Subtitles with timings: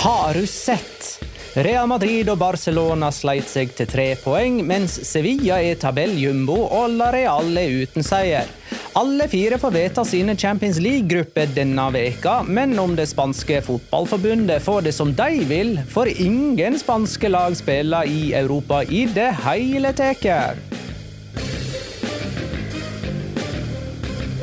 [0.00, 1.24] Har du sett?
[1.54, 7.08] Real Madrid og Barcelona sleit seg til tre poeng, mens Sevilla er tabelljumbo og La
[7.10, 8.46] Real er uten seier.
[8.98, 14.86] Alle fire får vedta sine Champions League-grupper denne veka, men om det spanske fotballforbundet får
[14.86, 20.62] det som de vil, får ingen spanske lag spille i Europa i det hele tatt.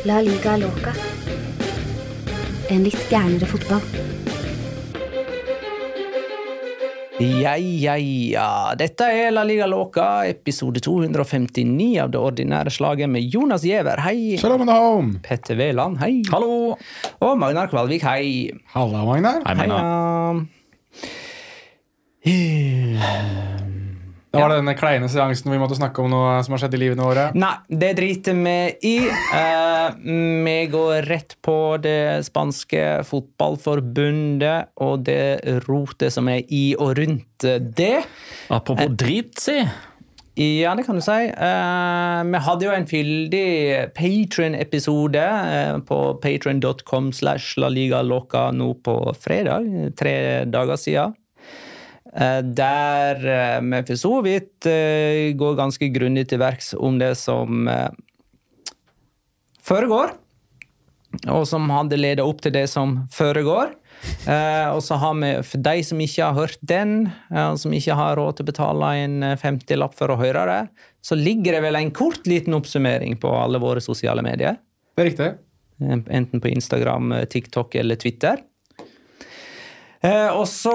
[0.04, 0.92] La liga loca.
[2.68, 4.15] En litt gærnere fotball.
[7.20, 8.76] Ja, ja, ja.
[8.76, 14.36] Dette er La Liga låka, episode 259 av det ordinære slaget med Jonas Giæver, hei.
[14.42, 15.22] Shalom home!
[15.24, 16.24] Petter Wæland, hei.
[16.34, 16.76] Hallo!
[17.24, 18.52] Og Magnar Kvalvik, hei.
[18.76, 19.40] Halla, Magnar.
[19.48, 19.80] Hei, Magna.
[24.36, 27.02] Det var denne kleine seansen vi måtte snakke om noe som har skjedd i livet
[27.02, 27.30] våre.
[27.38, 28.58] Nei, det driter vi
[28.92, 28.96] i.
[29.08, 29.88] Eh,
[30.46, 37.50] vi går rett på det spanske fotballforbundet og det rotet som er i og rundt
[37.80, 37.98] det.
[38.54, 39.60] Apropos drit, si.
[40.36, 41.16] Ja, det kan du si.
[41.32, 43.50] Eh, vi hadde jo en fyldig
[43.96, 51.16] Patron-episode eh, på patron.com slash la liga loca nå på fredag, tre dager siden.
[52.16, 57.14] Eh, der eh, vi for så vidt eh, går ganske grundig til verks om det
[57.20, 57.90] som eh,
[59.66, 60.14] foregår,
[61.32, 63.74] og som hadde ledet opp til det som foregår.
[64.30, 66.96] Eh, og så har vi, for de som ikke har hørt den,
[67.34, 70.62] eh, som ikke har råd til å betale en 50-lapp for å høre det,
[71.06, 74.60] så ligger det vel en kort liten oppsummering på alle våre sosiale medier.
[74.96, 75.32] Det er riktig.
[75.84, 78.40] Eh, Enten på Instagram, eh, TikTok eller Twitter.
[80.06, 80.74] Eh, og så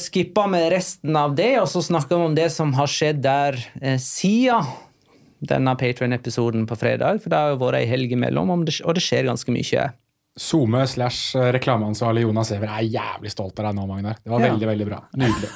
[0.00, 3.58] skippa vi resten av det, og så snakker vi om det som har skjedd der
[3.82, 4.64] eh, siden
[5.44, 7.20] denne Patrion-episoden på fredag.
[7.20, 9.90] For det har jo vært ei helg imellom, og det, skjer ganske mye.
[10.40, 14.16] SoMe slash reklameansvarlig Jonas Giæver er jævlig stolt av deg nå, Magnar.
[14.24, 14.54] Det var Ja.
[14.54, 15.02] veldig, veldig bra.
[15.20, 15.50] Nydelig.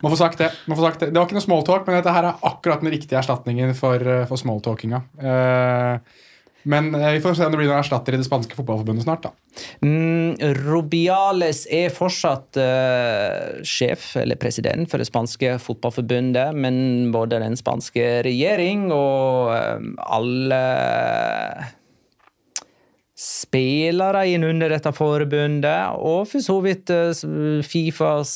[0.00, 0.48] Må få sagt det.
[0.70, 1.10] Må få sagt det.
[1.12, 4.24] det var ikke noe smalltalk, men dette her er akkurat den riktige erstatningen for, eh,
[4.30, 5.02] for smalltalkinga.
[5.20, 5.98] Eh,
[6.62, 9.24] men eh, vi får se om det blir noen erstatter i det spanske fotballforbundet snart.
[9.24, 9.32] da.
[9.84, 17.56] Mm, Rubiales er fortsatt eh, sjef, eller president, for det spanske fotballforbundet, men både den
[17.60, 20.62] spanske regjering og eh, alle
[23.20, 26.88] spillere innunder dette forbundet, og for så vidt
[27.68, 28.30] Fifas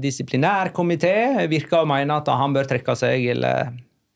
[0.00, 3.74] disiplinærkomité virker å mene at han bør trekke seg, eller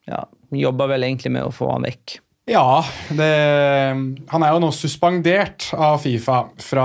[0.08, 0.22] ja,
[0.56, 2.16] jobber vel egentlig med å få han vekk.
[2.48, 2.80] Ja,
[3.12, 3.28] det,
[4.32, 6.84] han er jo nå suspendert av Fifa fra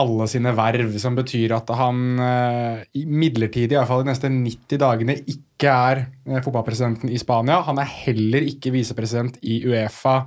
[0.00, 4.80] alle sine verv, som betyr at han eh, midlertidig, i hvert fall de neste 90
[4.80, 7.60] dagene, ikke er eh, fotballpresidenten i Spania.
[7.66, 10.22] Han er heller ikke visepresident i Uefa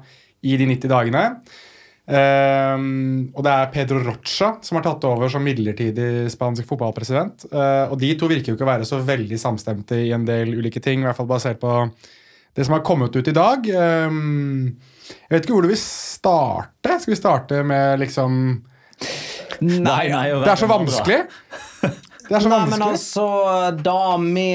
[0.46, 1.24] i de 90 dagene.
[2.06, 7.48] Um, og det er Pedro Rocha som har tatt over som midlertidig spansk fotballpresident.
[7.50, 10.54] Uh, og de to virker jo ikke å være så veldig samstemte i en del
[10.60, 11.74] ulike ting, i hvert fall basert på
[12.56, 13.68] det som har kommet ut i dag.
[14.08, 14.78] Um,
[15.28, 17.00] jeg vet ikke hvor du vil starte.
[17.02, 18.40] Skal vi starte med liksom
[19.66, 21.22] Nei, nei, Det er så vanskelig.
[22.26, 23.26] Det er så Nei, men altså,
[23.86, 24.46] Da vi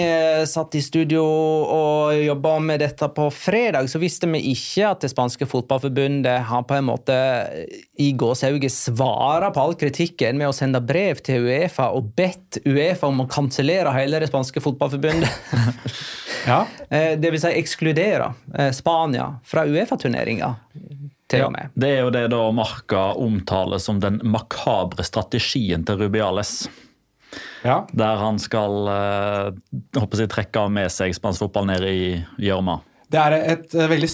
[0.50, 5.12] satt i studio og jobba med dette på fredag, så visste vi ikke at det
[5.12, 7.16] spanske fotballforbundet har på en måte
[8.00, 13.10] i gåsehauget svara på all kritikken med å sende brev til Uefa og bedt Uefa
[13.10, 15.30] om å kansellere hele det spanske fotballforbundet.
[16.46, 16.66] Ja.
[16.88, 20.54] Eh, det vil si ekskludere eh, Spania fra Uefa-turneringa,
[21.30, 21.68] med.
[21.74, 26.64] Det er jo det da Marca omtaler som den makabre strategien til Rubiales.
[27.64, 27.82] Ja.
[27.92, 29.50] Der han skal eh,
[29.98, 32.00] håper jeg, trekke av med seg spansk fotball ned i
[32.42, 32.80] gjørma.
[33.10, 34.10] Det er et eh, veldig,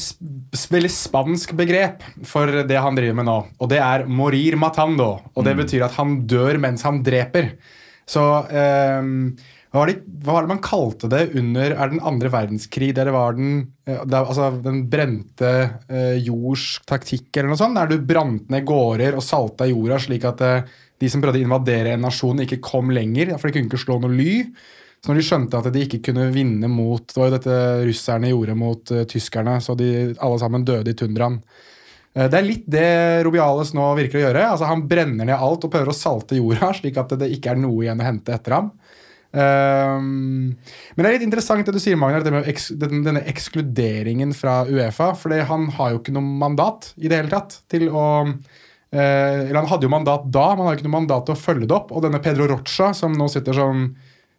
[0.72, 3.40] veldig spansk begrep for det han driver med nå.
[3.60, 5.20] Og det er 'morir matando'.
[5.34, 7.52] Og det betyr at han dør mens han dreper.
[8.06, 8.22] Så
[8.54, 9.36] ehm,
[9.76, 12.94] hva, var det, hva var det man kalte det under er den andre verdenskrig?
[12.96, 15.52] Der det var den, eh, det altså, den brente
[15.90, 17.76] eh, jords taktikk, eller noe sånt?
[17.76, 21.46] Der du brant ned gårder og salta jorda slik at eh, de som prøvde å
[21.46, 23.34] invadere en nasjon, ikke kom lenger.
[23.36, 24.34] For de kunne ikke slå noe ly.
[25.04, 28.30] Så når de skjønte at de ikke kunne vinne mot Det var jo dette russerne
[28.32, 31.36] gjorde mot uh, tyskerne, så de alle sammen døde i tundraen.
[32.16, 32.88] Uh, det er litt det
[33.26, 34.46] Rubiales nå virker å gjøre.
[34.54, 37.62] Altså Han brenner ned alt og prøver å salte jorda, slik at det ikke er
[37.62, 38.72] noe igjen å hente etter ham.
[39.36, 40.54] Ehm,
[40.94, 45.12] men det er litt interessant det du sier, Magnar, denne ekskluderingen fra Uefa.
[45.18, 48.06] For han har jo ikke noe mandat i det hele tatt til å
[48.96, 51.68] Eller han hadde jo mandat da, men han har ikke noe mandat til å følge
[51.68, 51.92] det opp.
[51.92, 53.88] Og denne Pedro Rocha, som nå sitter som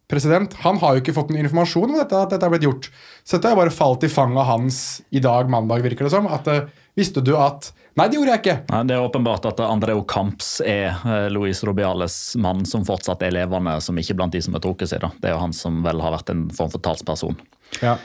[0.08, 2.88] president, han har jo ikke fått noen informasjon om dette, at dette er blitt gjort.
[3.28, 4.78] Så dette har bare falt i fanget hans
[5.12, 6.30] i dag, mandag, virker det som.
[6.32, 8.54] At eh, visste du at Nei, det gjorde jeg ikke.
[8.70, 13.34] Nei, Det er åpenbart at Andreo Camps er eh, Luis Robiales mann som fortsatt er
[13.34, 15.02] levende, som ikke blant de som er trukket seg.
[15.02, 15.10] da.
[15.18, 17.40] Det er jo han som vel har vært en form for talsperson.
[17.82, 17.96] Ja.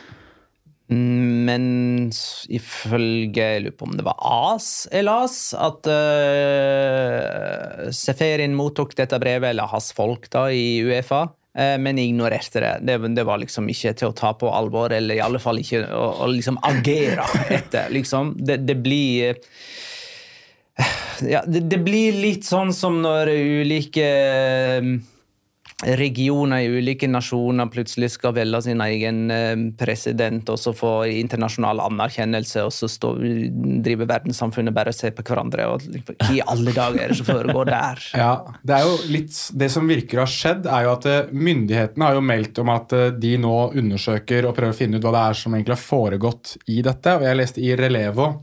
[0.92, 2.10] Men
[2.52, 9.20] ifølge Jeg lurer på om det var AS eller AS at uh, Seferin mottok dette
[9.22, 12.76] brevet, eller hans folk da, i Uefa, Uh, men ignorerte det.
[12.88, 12.94] det.
[13.12, 16.06] Det var liksom ikke til å ta på alvor, eller i alle fall ikke å,
[16.24, 17.90] å liksom agere etter.
[17.92, 18.30] liksom.
[18.40, 19.36] Det, det blir
[21.28, 24.88] ja, det, det blir litt sånn som når ulike eh,
[25.82, 31.82] regioner i ulike nasjoner plutselig skal velge sin egen eh, president og så få internasjonal
[31.84, 33.12] anerkjennelse, og så stå,
[33.84, 35.66] driver verdenssamfunnet bare og ser på hverandre.
[35.72, 38.04] og liksom, i alle dager er det som foregår der?
[38.22, 38.32] Ja,
[38.62, 42.08] Det er jo litt, det som virker å ha skjedd, er jo at eh, myndighetene
[42.08, 45.16] har jo meldt om at eh, de nå undersøker og prøver å finne ut hva
[45.16, 47.16] det er som egentlig har foregått i dette.
[47.16, 48.34] og Jeg leste i Relevo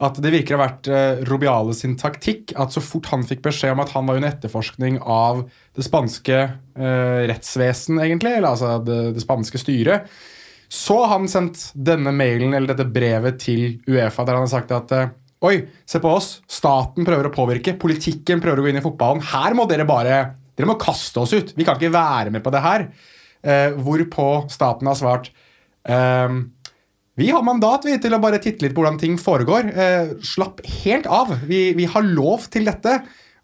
[0.00, 3.42] at det virker å ha vært eh, Rubiale sin taktikk at så fort han fikk
[3.44, 5.42] beskjed om at han var under etterforskning av
[5.76, 10.08] det spanske eh, rettsvesen, egentlig, eller altså det, det spanske styret,
[10.70, 14.72] så har han sendt denne mailen eller dette brevet til Uefa der han har sagt
[14.76, 15.10] at eh,
[15.40, 15.54] Oi,
[15.88, 16.34] se på oss.
[16.52, 17.72] Staten prøver å påvirke.
[17.80, 19.22] Politikken prøver å gå inn i fotballen.
[19.24, 20.18] Her må dere bare
[20.52, 21.54] Dere må kaste oss ut.
[21.56, 22.82] Vi kan ikke være med på det her.
[23.40, 25.30] Eh, hvorpå staten har svart
[25.88, 26.42] ehm,
[27.20, 29.70] vi har mandat vi, til å bare titte litt på hvordan ting foregår.
[29.70, 31.34] Eh, slapp helt av.
[31.48, 33.00] Vi, vi har lov til dette.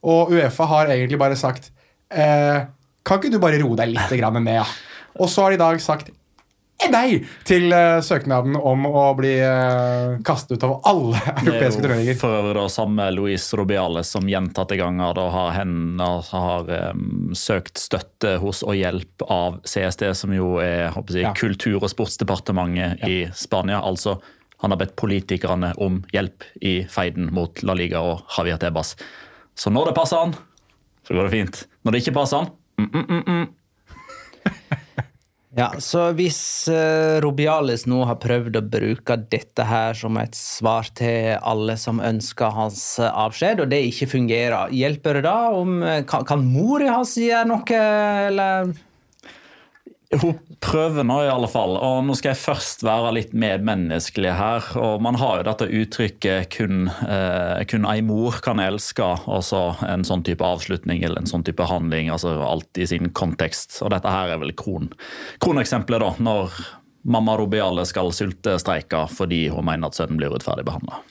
[0.07, 1.71] Og Uefa har egentlig bare sagt
[2.15, 2.67] eh,
[3.07, 4.75] Kan ikke du bare roe deg litt ned?
[5.17, 6.13] Og så har de i dag sagt
[6.93, 12.03] nei til uh, søknaden om å bli uh, kastet ut av alle europeiske Det er
[12.11, 16.73] jo for øvrig da samme Luis Robiales som gjentatte ganger da har, hen, altså har
[16.93, 21.33] um, søkt støtte hos og hjelp av CSD, som jo er jeg, Ja.
[21.37, 23.81] kultur- og sportsdepartementet i Spania.
[23.81, 24.19] Altså,
[24.63, 28.95] han har bedt politikerne om hjelp i feiden mot La Liga og Javier Tebas.
[29.57, 30.35] Så når det passer han,
[31.07, 31.63] så går det fint.
[31.85, 34.77] Når det ikke passer han, mm, mm, mm, mm.
[35.57, 40.91] Ja, så hvis uh, Robialis nå har prøvd å bruke dette her som et svar
[40.99, 45.79] til alle som ønsker hans eh, avskjed, og det ikke fungerer, hjelper det da om
[45.81, 47.81] eh, Kan, kan mora hans gjøre noe,
[48.29, 48.75] eller
[50.15, 54.69] Hun prøver nå i alle fall, og nå skal jeg først være litt medmenneskelig her.
[54.79, 60.05] og Man har jo dette uttrykket 'kun, eh, kun ei mor kan elske', altså en
[60.05, 62.09] sånn type avslutning eller en sånn type handling.
[62.09, 63.83] altså Alt i sin kontekst.
[63.83, 64.93] Og dette her er vel kron,
[65.41, 66.53] kroneksempelet, da, når
[67.05, 71.03] mamma Rubiale skal sultestreike fordi hun mener at sønnen blir urettferdig behandla.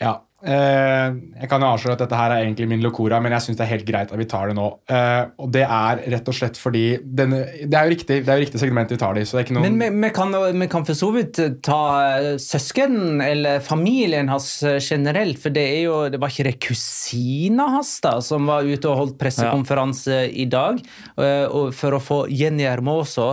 [0.00, 0.20] Ja.
[0.38, 1.06] Eh,
[1.42, 3.64] jeg kan jo avsløre at dette her er egentlig min locora, men jeg syns det
[3.64, 4.66] er helt greit at vi tar det nå.
[4.86, 8.38] Eh, og det er rett og slett fordi denne, Det er jo riktig, det er
[8.38, 9.58] jo riktig segment vi tar det i.
[9.58, 11.80] Men vi, kan, vi kan for så vidt ta
[12.20, 17.68] eh, søsken eller familien hans generelt, for det er jo Det var ikke det kusina
[17.74, 20.78] hans da, som var ute og holdt pressekonferanse i dag
[21.18, 23.32] og for å få Jenny Hermoso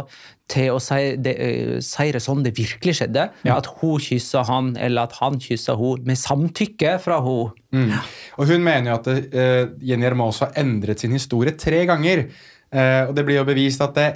[0.51, 3.29] til å si det, eh, si det sånn det virkelig skjedde.
[3.49, 7.55] At hun kyssa han, eller at han kyssa hun med samtykke fra hun.
[7.73, 7.95] Mm.
[8.37, 12.27] Og hun mener jo at uh, Jenny Hermoso har endret sin historie tre ganger.
[12.69, 14.07] Uh, og det blir jo bevist at det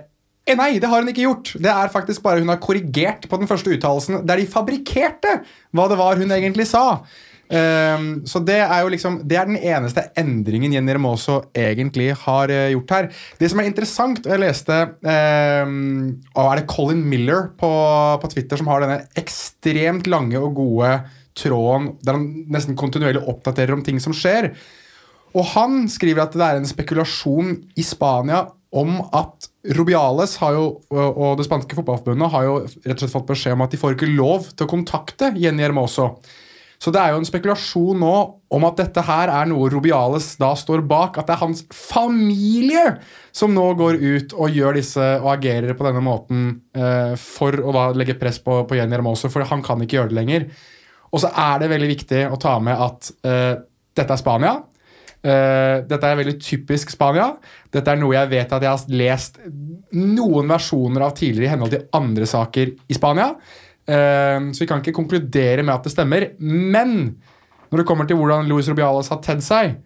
[0.46, 1.54] eh, Nei, det har hun ikke gjort!
[1.62, 5.36] Det er faktisk bare Hun har korrigert på den første uttalelsen der de fabrikkerte
[5.78, 7.02] hva det var hun egentlig sa.
[7.50, 12.52] Ehm, så det er jo liksom Det er den eneste endringen Jenny Hermoso egentlig har
[12.54, 13.08] uh, gjort her.
[13.40, 17.72] Det som er interessant, og jeg leste um, Er det Colin Miller på,
[18.22, 20.92] på Twitter som har denne ekstremt lange og gode
[21.40, 24.52] tråden der han nesten kontinuerlig oppdaterer om ting som skjer?
[25.34, 28.44] Og han skriver at det er en spekulasjon i Spania
[28.78, 33.58] om at Rubiales jo, og det spanske fotballforbundet har jo rett og slett fått beskjed
[33.58, 36.12] om at de får ikke lov til å kontakte Jenny Hermoso.
[36.80, 38.14] Så det er jo en spekulasjon nå
[38.56, 41.20] om at dette her er noe Robiales da står bak.
[41.20, 42.86] At det er hans familie
[43.36, 47.76] som nå går ut og gjør disse og agerer på denne måten eh, for å
[47.76, 50.48] da legge press på, på Jenny Ramoso, for han kan ikke gjøre det lenger.
[51.12, 53.54] Og så er det veldig viktig å ta med at eh,
[54.00, 54.58] dette er Spania.
[55.20, 57.34] Uh, dette er veldig typisk Spania.
[57.76, 59.42] Dette er noe jeg vet at jeg har lest
[59.92, 63.34] noen versjoner av tidligere i henhold til andre saker i Spania.
[63.90, 66.32] Uh, så vi kan ikke konkludere med at det stemmer.
[66.40, 66.96] Men
[67.70, 69.78] når det kommer til hvordan Louis Rubiales har tedd seg,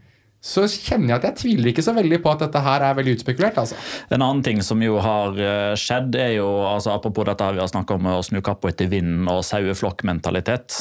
[0.44, 3.14] så kjenner jeg at jeg tviler ikke så veldig på at dette her er veldig
[3.16, 3.62] utspekulert.
[3.62, 3.78] altså.
[4.12, 7.72] En annen ting som jo har eh, skjedd, er jo altså apropos dette vi har
[7.72, 10.76] snakka om å snu kappa etter vinden og saueflokkmentalitet,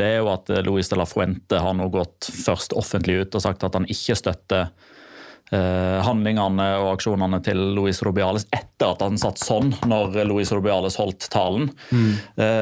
[0.00, 3.44] det er jo at Luis de la Fuente har nå gått først offentlig ut og
[3.44, 5.01] sagt at han ikke støtter Eh,
[5.52, 11.28] handlingene og aksjonene til Luis Rubiales etter at han satt sånn når Luis Rubiales holdt
[11.32, 11.68] talen.
[11.92, 12.12] Mm.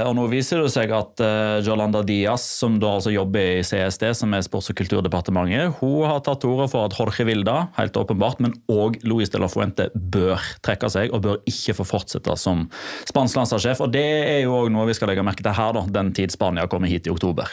[0.08, 1.22] og Nå viser det seg at
[1.64, 6.20] Jolanda Diaz, som da altså jobber i CSD, som er Sports- og kulturdepartementet, hun har
[6.26, 9.88] tatt til orde for at Jorge Vilda, helt åpenbart, men òg Luis de la Fuente
[9.94, 12.66] bør trekke seg og bør ikke få fortsette som
[13.08, 13.82] spansk landslagssjef.
[13.84, 16.34] Og Det er jo òg noe vi skal legge merke til her, da, den tid
[16.34, 17.50] Spania kommer hit i oktober.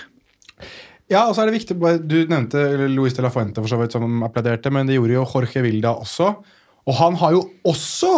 [1.08, 3.96] Ja, og så er det viktig, Du nevnte Luis de la Fuente, for så vidt,
[3.96, 6.34] som applauderte, men det gjorde jo Jorge Vilda også.
[6.88, 8.12] Og han har jo også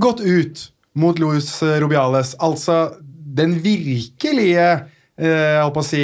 [0.00, 0.68] gått ut
[0.98, 2.34] mot Luis Rubiales.
[2.44, 2.98] Altså
[3.38, 4.66] den virkelige
[5.18, 6.02] eh, jeg å si,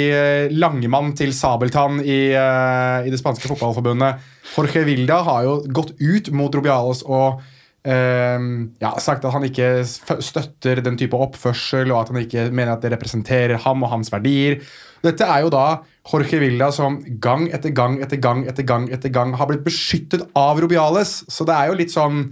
[0.55, 4.23] langemann til sabeltann i, eh, i, det spanske fotballforbundet.
[4.55, 7.41] Jorge Vilda har jo gått ut mot Rubiales og
[7.85, 8.49] eh,
[8.81, 12.85] ja, sagt at han ikke støtter den type oppførsel, og at han ikke mener at
[12.85, 14.61] det representerer ham og hans verdier.
[15.05, 15.67] Dette er jo da
[16.05, 20.27] Jorge Villa som gang etter gang etter gang etter gang etter gang har blitt beskyttet
[20.37, 21.23] av Rubiales.
[21.31, 22.27] Så det er jo litt sånn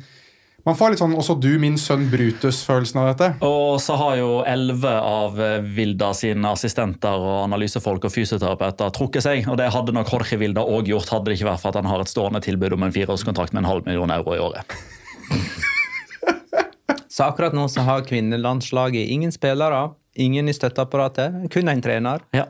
[0.63, 3.35] man får litt sånn 'også du, min sønn Brutus'-følelsen av dette.
[3.43, 5.35] Og så har jo elleve av
[5.75, 9.49] Vilda sine assistenter og analysefolk og fysioterapeuter trukket seg.
[9.49, 11.91] Og det hadde nok Jorge Vilda òg gjort, hadde det ikke vært for at han
[11.91, 14.63] har et stående tilbud om en fireårskontrakt med en halv million euro i året.
[17.15, 22.23] så akkurat nå så har kvinnelandslaget ingen spillere, ingen i støtteapparatet, kun en trener.
[22.31, 22.47] Ja.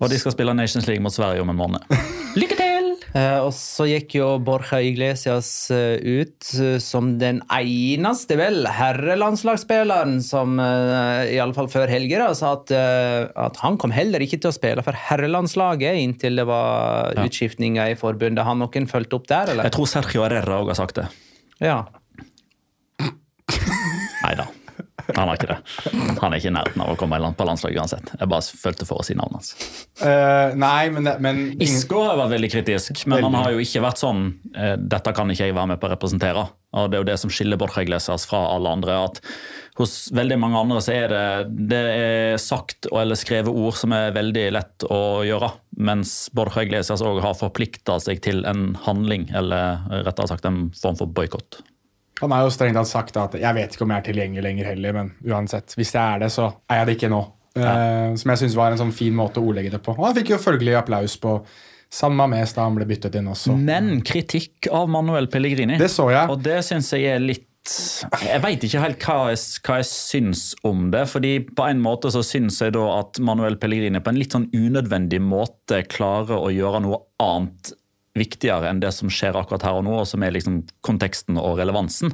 [0.00, 1.84] Og de skal spille Nations League mot Sverige om en måned.
[2.40, 2.70] Lykke til!
[3.10, 10.20] Uh, og så gikk jo Borja Iglesias uh, ut uh, som den eneste, vel, herrelandslagsspilleren
[10.22, 14.52] som uh, i alle fall før helger sa at, at, han kom heller ikke til
[14.52, 17.26] å spille for herrelandslaget inntil det var ja.
[17.26, 18.44] utskiftninger i forbundet.
[18.46, 19.66] Har noen fulgt opp der, eller?
[19.66, 21.08] Jeg tror Sergio Herrera òg har sagt det.
[21.64, 21.82] Ja.
[24.20, 24.46] Nei da.
[25.16, 25.58] Han har ikke det.
[26.20, 28.12] Han er ikke i nærheten av å komme på landslaget uansett.
[28.18, 29.76] Jeg bare følte for å si navnet hans.
[30.00, 33.28] Uh, nei, men, men Isko har vært veldig kritisk, men veldig.
[33.28, 34.26] han har jo ikke vært sånn
[34.56, 36.46] uh, Dette kan ikke jeg være med på å representere.
[36.76, 38.98] Og Det er jo det som skiller Borja Iglesias fra alle andre.
[39.08, 39.18] at
[39.80, 41.24] Hos veldig mange andre så er det,
[41.70, 45.50] det er sagt eller skrevet ord som er veldig lett å gjøre.
[45.82, 51.00] Mens Borja Iglesias òg har forplikta seg til en handling, eller rettere sagt en form
[51.00, 51.62] for boikott.
[52.20, 54.70] Han har jo strengt tatt sagt at jeg vet ikke om jeg er tilgjengelig lenger
[54.72, 57.24] heller, men uansett, hvis jeg er det, så er jeg det ikke nå.
[57.58, 57.72] Ja.
[57.74, 59.96] Uh, som jeg syns var en sånn fin måte å ordlegge det på.
[59.96, 61.40] Og han fikk jo følgelig applaus på
[61.90, 63.56] samme mes da han ble byttet inn også.
[63.58, 65.78] Men kritikk av Manuel Pellegrini.
[65.80, 66.30] Det så jeg.
[66.30, 70.44] Og det syns jeg er litt jeg veit ikke helt hva jeg, hva jeg, syns
[70.66, 71.02] om det.
[71.10, 74.48] fordi På en måte så syns jeg da at Manuel Pellegrini på en litt sånn
[74.54, 77.74] unødvendig måte klarer å gjøre noe annet
[78.18, 81.60] viktigere enn det som skjer akkurat her og nå, og som er liksom konteksten og
[81.60, 82.12] relevansen.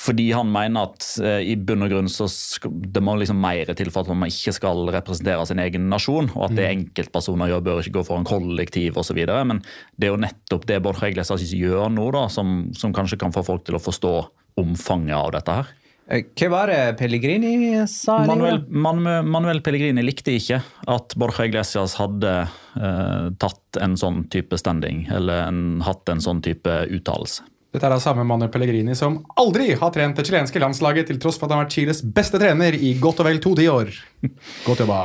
[0.00, 2.26] Fordi han mener at eh, i bunn og grunn så
[2.66, 6.48] det må liksom mer til for at man ikke skal representere sin egen nasjon, og
[6.48, 9.22] at det enkeltpersoner gjør, bør ikke gå foran kollektiv osv.
[9.22, 9.62] Men
[9.96, 13.46] det er jo nettopp det Bård Iglesias gjør nå, da, som, som kanskje kan få
[13.46, 14.14] folk til å forstå
[14.60, 15.76] omfanget av dette her.
[16.10, 18.18] Eh, Hva var det Pellegrini sa?
[18.26, 20.58] Manuel, Manuel, Manuel Pellegrini likte ikke
[20.90, 26.42] at Borja Iglesias hadde eh, tatt en sånn type standing, eller en, hatt en sånn
[26.44, 27.46] type uttalelse.
[27.70, 31.38] Dette er da samme Manuel Pellegrini som aldri har trent det chilenske landslaget, til tross
[31.38, 33.92] for at han har vært Chiles beste trener i godt og vel to tiår.
[34.66, 35.04] Godt jobba.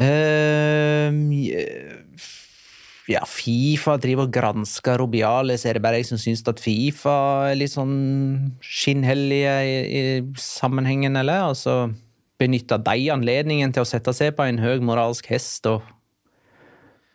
[0.00, 1.28] Ehm,
[3.10, 5.66] ja, Fifa driver og gransker Robiales.
[5.68, 7.16] Er det bare jeg som syns at Fifa
[7.50, 7.96] er litt sånn
[8.64, 10.04] skinnhellige i, i
[10.40, 11.50] sammenhengen, eller?
[11.50, 11.92] Altså,
[12.40, 15.84] benytter de anledningen til å sette seg på en høy moralsk hest og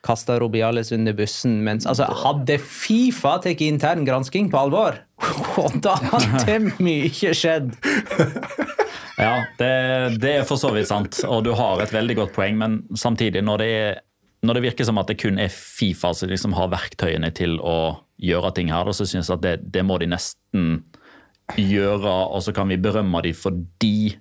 [0.05, 1.58] kaste Robiales under bussen?
[1.65, 5.01] Mens, altså, hadde Fifa tatt intern gransking på alvor,
[5.86, 7.74] da hadde mye skjedd.
[9.19, 9.74] Ja, det,
[10.22, 13.41] det er for så vidt sant, og du har et veldig godt poeng, men samtidig,
[13.43, 14.00] når det, er,
[14.46, 18.00] når det virker som at det kun er Fifa som liksom har verktøyene til å
[18.24, 20.69] gjøre ting her, så synes jeg at det, det må de nesten
[21.58, 24.19] gjøre, og så kan vi berømme dem fordi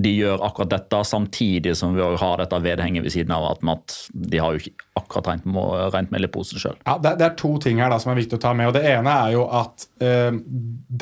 [0.00, 3.96] de gjør akkurat dette, samtidig som vi har dette vedhenget ved siden av at, at
[4.30, 6.76] de har jo ikke akkurat rent, med- rent mel i posen sjøl.
[6.86, 8.68] Ja, det, det er to ting her da som er viktig å ta med.
[8.70, 10.30] og Det ene er jo at eh,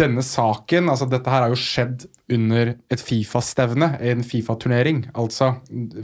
[0.03, 5.05] denne saken altså Dette her har jo skjedd under et Fifa-stevne, en Fifa-turnering.
[5.17, 5.55] Altså,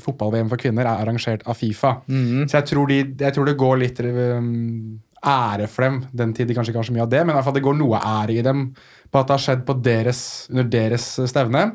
[0.00, 1.98] Fotball-VM for kvinner er arrangert av Fifa.
[2.08, 4.48] Så jeg tror, de, jeg tror det går litt eh,
[5.24, 5.98] ære for dem.
[6.16, 7.64] Den tid de kanskje ikke har så mye av det, men i hvert fall det
[7.64, 8.66] går noe ære i dem
[9.12, 10.20] på at det har skjedd på deres,
[10.50, 11.66] under deres stevne.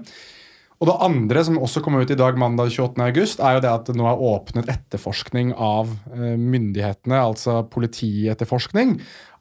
[0.80, 3.04] Og det andre som også kom ut i dag mandag 28.
[3.04, 8.96] august, er jo det at det nå er åpnet etterforskning av eh, myndighetene, altså politietterforskning,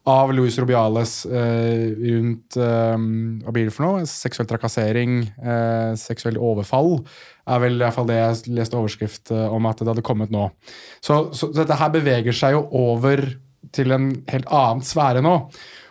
[0.09, 2.95] av Luis Rubiales eh, rundt eh,
[3.43, 4.05] Hva blir det for noe?
[4.09, 6.97] Seksuell trakassering, eh, seksuell overfall,
[7.49, 10.33] er vel i hvert fall det jeg leste overskrift eh, om at det hadde kommet
[10.33, 10.49] nå.
[10.99, 13.23] Så, så, dette her beveger seg jo over
[13.75, 15.35] til en helt annen sfære nå.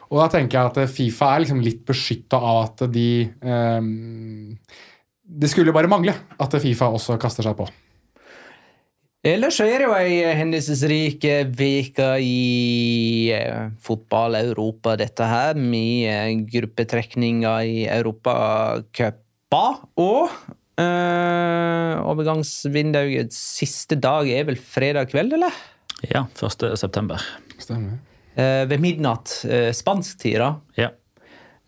[0.09, 3.89] Og da tenker jeg at Fifa er liksom litt beskytta av at de eh,
[5.29, 7.69] det skulle bare mangle at Fifa også kaster seg på.
[9.27, 17.67] Ellers så er det jo ei hendelsesrik uke i eh, fotball-Europa, dette her, med gruppetrekninger
[17.67, 19.65] i Europacupa.
[19.99, 20.31] Og
[20.79, 25.59] øh, overgangsvinduets siste dag er vel fredag kveld, eller?
[26.07, 26.79] Ja, 1.
[26.79, 27.19] september.
[27.59, 27.99] Stemmer.
[28.39, 30.53] Eh, ved midnatt eh, spansk tid, da.
[30.79, 30.93] Ja.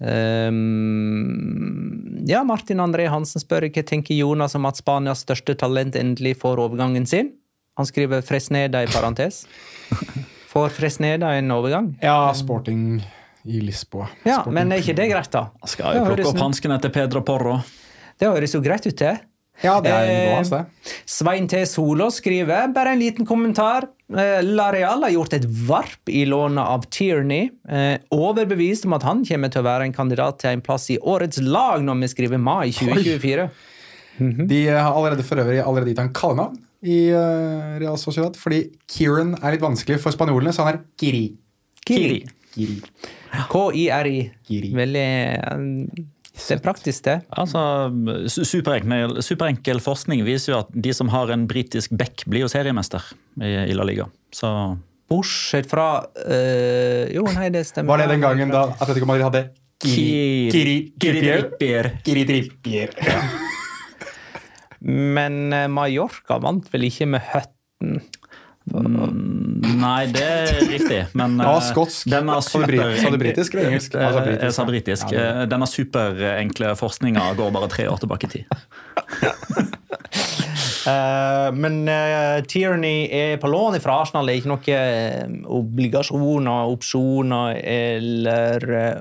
[0.00, 1.50] Ehm,
[2.28, 6.56] ja, Martin André Hansen spør hva tenker Jonas om at Spanias største talent endelig får
[6.64, 7.32] overgangen sin.
[7.76, 9.46] Han skriver Fresneda i parentes.
[10.50, 11.92] Får Fresneda en overgang?
[12.02, 12.98] Ja, sporting
[13.46, 14.08] i Lisboa.
[14.26, 15.44] Ja, men er ikke det greit, da?
[15.70, 17.60] Skal jo plukke opp hansken etter Pedro Porro.
[18.18, 19.14] Det høres jo greit ut, det.
[19.62, 20.92] Ja, det er Eh, nivået det.
[21.06, 21.64] Svein T.
[21.68, 23.88] Solås skriver bare en liten kommentar.
[24.10, 27.50] Lareal har gjort et varp i lånet av Tierney.
[27.68, 30.98] Eh, overbevist om at han kommer til å være en kandidat til en plass i
[30.98, 33.50] årets lag når vi skriver mai 2024.
[34.48, 39.34] De har allerede for øvrig allerede gitt han kallenavn i eh, Real Sociedad, fordi Kieran
[39.42, 41.26] er litt vanskelig for spanjolene, så han er Kiri.
[41.86, 42.22] Kiri.
[42.54, 42.80] Kiri.
[43.52, 44.16] K-i-r-i.
[44.48, 44.72] Kiri.
[44.74, 46.04] Veldig eh,
[46.48, 47.16] Det er praktisk, det.
[47.38, 47.62] Altså,
[48.28, 53.04] superenkel, superenkel forskning viser jo at de som har en britisk back, blir jo seriemester
[53.42, 54.08] i, La Liga.
[54.34, 54.50] Så
[55.10, 57.90] Bortsett fra øh, Jo, nei, det stemmer.
[57.92, 59.44] Var det den gangen da Atletico Madrid hadde
[59.80, 60.50] Kiri?
[60.52, 60.76] Kiri.
[61.00, 61.94] Kiri.
[62.04, 62.94] Kiri Trippier.
[65.16, 68.00] Men eh, Mallorca vant vel ikke med Høtten?
[68.70, 72.06] Nei, det er riktig, men Ja, eh, skotsk.
[72.12, 73.94] denne super- sa du britisk eller engelsk?
[73.94, 75.12] Eh, sa britisk, Jeg sa britisk.
[75.12, 78.44] Ja, Eh, Denne superenkle forskninga går bare tre år tilbake i tid.
[80.86, 84.26] uh, men uh, Tierney er på lån fra Arsenal.
[84.26, 85.26] Det er ikke noe eh,
[85.60, 89.00] obligasjoner, opsjoner eller uh,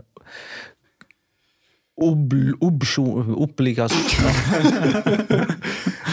[2.01, 3.35] obl, obsjon,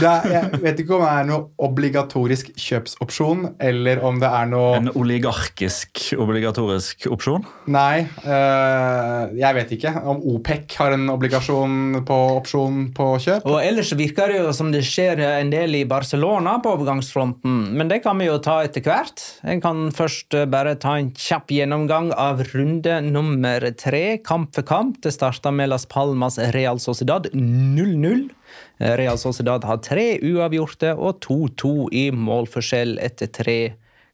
[0.04, 4.74] er, jeg vet ikke om det er noe obligatorisk kjøpsopsjon, eller om det er noe
[4.76, 7.46] En oligarkisk obligatorisk opsjon.
[7.72, 9.92] Nei, øh, jeg vet ikke.
[10.12, 13.46] Om OPEC har en obligasjon på opsjon på kjøp.
[13.48, 17.92] Og ellers virker det jo som det skjer en del i Barcelona på overgangsfronten, men
[17.92, 19.22] det kan vi jo ta etter hvert.
[19.46, 24.66] En kan først eh, bare ta en kjapp gjennomgang av runde nummer tre, kamp for
[24.66, 25.00] kamp.
[25.04, 28.30] Det starta med Las Palmas Real Sociedad 0-0.
[28.78, 33.58] Real Sociedad har tre uavgjorte og 2-2 i målforskjell etter tre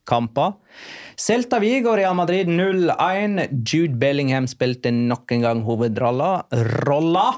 [0.09, 0.57] kamper.
[1.15, 3.47] Celta Vigo Real Madrid 0-1.
[3.63, 6.33] Jude Bellingham spilte nok en gang hovedrolla.
[6.83, 7.29] Rolla,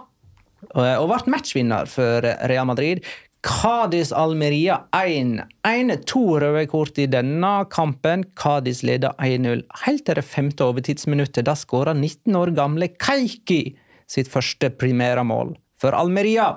[0.73, 3.05] eh, og ble matchvinner for Real Madrid.
[3.45, 5.99] Cádiz Almeria 1-1.
[6.09, 8.25] To røde kort i denne kampen.
[8.41, 11.45] Cádiz leder 1-0 helt til det femte overtidsminuttet.
[11.45, 13.75] Da skåra 19 år gamle Keiki
[14.11, 16.55] sitt første primæramål for Almeria.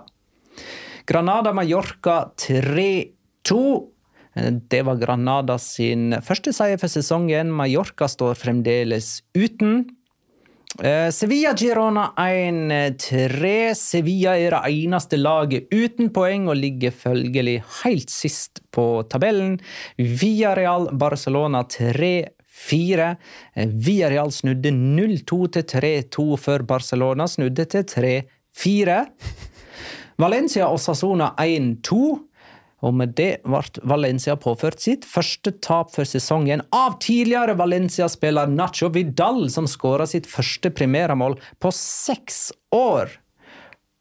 [1.07, 3.59] Granada Mallorca 3-2.
[4.69, 7.53] Det var Granada sin første seier for sesongen.
[7.53, 9.85] Mallorca står fremdeles uten.
[10.83, 13.73] Eh, Sevilla Girona 1-3.
[13.73, 19.57] Sevilla er det eneste laget uten poeng og ligger følgelig helt sist på tabellen.
[19.97, 21.63] Villarreal Barcelona
[22.57, 23.15] 3-4.
[23.73, 29.03] Villarreal snudde 0-2 til 3-2 før Barcelona snudde til 3-4.
[30.17, 32.01] Valencia og Sassona 1-2.
[32.85, 38.91] Og med det ble Valencia påført sitt første tap for sesongen av tidligere Valencia-spiller Nacho
[38.93, 43.09] Vidal, som skåra sitt første primæramål på seks år.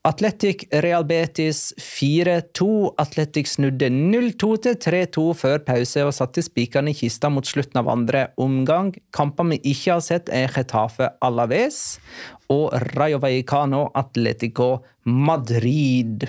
[0.06, 2.94] Atletic Real Betis 4-2.
[3.02, 7.90] Atletic snudde 0-2 til 3-2 før pause og satte spikeren i kista mot slutten av
[7.90, 8.92] andre omgang.
[9.10, 11.98] Kamper vi ikke har sett, er Getafe Alaves
[12.46, 14.76] og Rayo Vallecano Atletico
[15.10, 16.28] Madrid.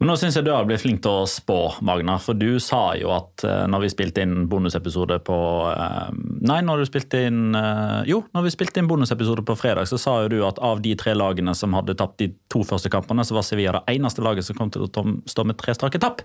[0.00, 2.14] Men nå syns jeg du har blitt flink til å spå, Magna.
[2.24, 5.36] For du sa jo at uh, når vi spilte inn bonusepisode på
[5.68, 6.08] uh,
[6.48, 10.00] Nei, når du spilte inn uh, Jo, når vi spilte inn bonusepisode på fredag, så
[10.00, 13.28] sa jo du at av de tre lagene som hadde tapt de to første kampene,
[13.28, 16.24] så var Sevilla det eneste laget som kom til å stå med tre strake tap.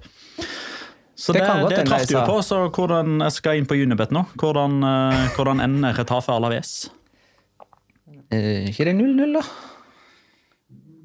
[1.20, 2.40] Så det, det, det traff du jo på.
[2.48, 4.24] Så hvordan jeg skal inn på Unibet nå?
[4.40, 4.80] Hvordan,
[5.36, 6.78] hvordan ender Retafe Alaves?
[8.32, 9.44] Uh, ikke det 0-0, da?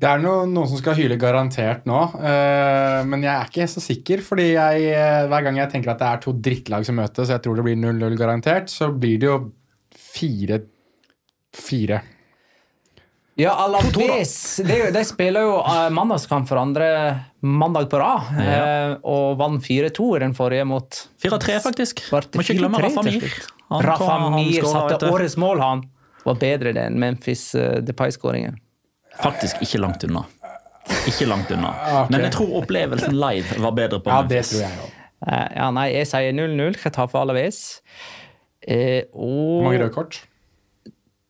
[0.00, 3.82] Det er noe, noen som skal hyle garantert nå, uh, men jeg er ikke så
[3.84, 4.22] sikker.
[4.24, 7.36] fordi jeg, uh, hver gang jeg tenker at det er to drittlag som møtes, så
[7.36, 9.34] jeg tror det blir 0-0 garantert, så blir det jo
[10.00, 12.00] 4-4.
[13.40, 14.32] Ja, Alaves
[14.64, 16.88] de, de spiller jo uh, mandagskamp for andre
[17.44, 18.64] mandag på rad, ja.
[19.04, 22.00] og vant 4-2 i den forrige mot 4-3, faktisk.
[22.08, 23.28] Må ikke glemme Rafa Mir.
[23.84, 25.84] Rafa Mir satte årets mål, han.
[26.24, 27.50] Var bedre enn Memphis
[27.84, 28.56] Depay-skåringen.
[29.18, 30.24] Faktisk ikke langt unna.
[31.08, 31.74] Ikke langt unna.
[31.74, 32.14] Okay.
[32.14, 34.96] Men jeg tror opplevelsen live var bedre på ja, Det tror jeg også.
[35.20, 36.78] Uh, ja, nei, jeg sier 0-0.
[36.80, 37.60] Getafe Alaves.
[38.64, 40.20] Uh, og Mange røde kort?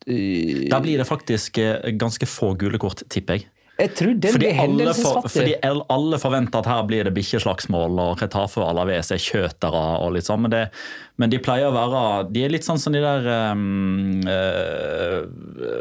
[0.07, 1.59] Uh, da blir det faktisk
[1.99, 3.49] ganske få gule kort, tipper jeg.
[3.79, 5.31] Jeg tror den fordi blir hendelsesfattig.
[5.31, 5.53] fordi
[5.89, 9.83] alle forventer at her blir det bikkjeslagsmål, og Retafe og Alaves er kjøtere.
[10.03, 10.61] og litt sånn, men, det,
[11.17, 12.01] men, de pleier å være
[12.33, 15.23] De er litt sånn som de der um, uh,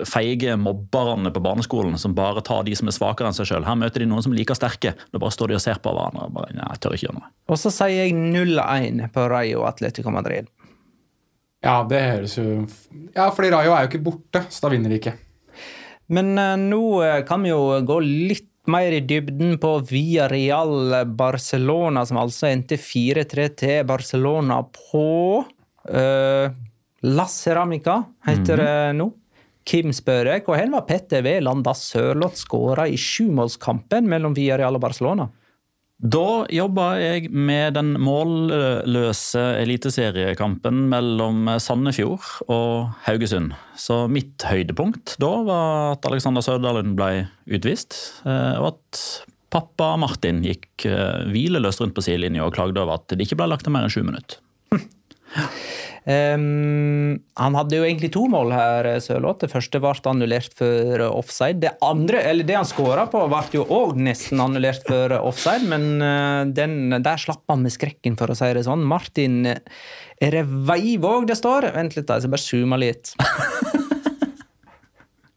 [0.08, 3.68] feige mobberne på barneskolen som bare tar de som er svakere enn seg sjøl.
[3.68, 4.94] Her møter de noen som er like sterke.
[5.10, 6.30] Da bare står de og ser på hverandre.
[6.30, 7.32] og bare, nei, jeg tør ikke gjøre noe.
[7.50, 10.48] Og så sier jeg 0-1 på Rayo Atletico Madrid.
[11.60, 12.62] Ja, det høres jo
[13.12, 15.18] Ja, fordi Rayo er jo ikke borte, så da vinner de ikke.
[16.14, 20.92] Men uh, nå uh, kan vi jo gå litt mer i dybden på Via Real
[21.16, 25.06] Barcelona, som altså endte 4-3 til Barcelona på
[25.40, 26.58] uh,
[27.00, 28.98] La Ceramica, heter det mm -hmm.
[28.98, 29.12] nå.
[29.64, 34.74] Kim spør jeg, hvor var Petter Veland da Sørloth skåra i sjumålskampen mellom Via Real
[34.74, 35.28] og Barcelona?
[36.00, 43.52] Da jobba jeg med den målløse eliteseriekampen mellom Sandefjord og Haugesund.
[43.76, 49.02] Så mitt høydepunkt da var at Alexander Sørdalen ble utvist, eh, og at
[49.52, 53.50] pappa Martin gikk eh, hvileløst rundt på sidelinja og klagde over at det ikke ble
[53.52, 54.40] lagt til mer enn sju minutter.
[56.08, 59.42] Um, han hadde jo egentlig to mål her, Sørloth.
[59.44, 61.60] Det første ble annullert for offside.
[61.62, 66.52] Det andre, eller det han skåra på, ble jo òg nesten annullert for offside, men
[66.56, 68.86] den, der slapp han med skrekken, for å si det sånn.
[68.88, 70.36] Martin Er
[71.28, 71.70] det står?
[71.76, 73.14] Vent litt, da, jeg skal bare zoome litt.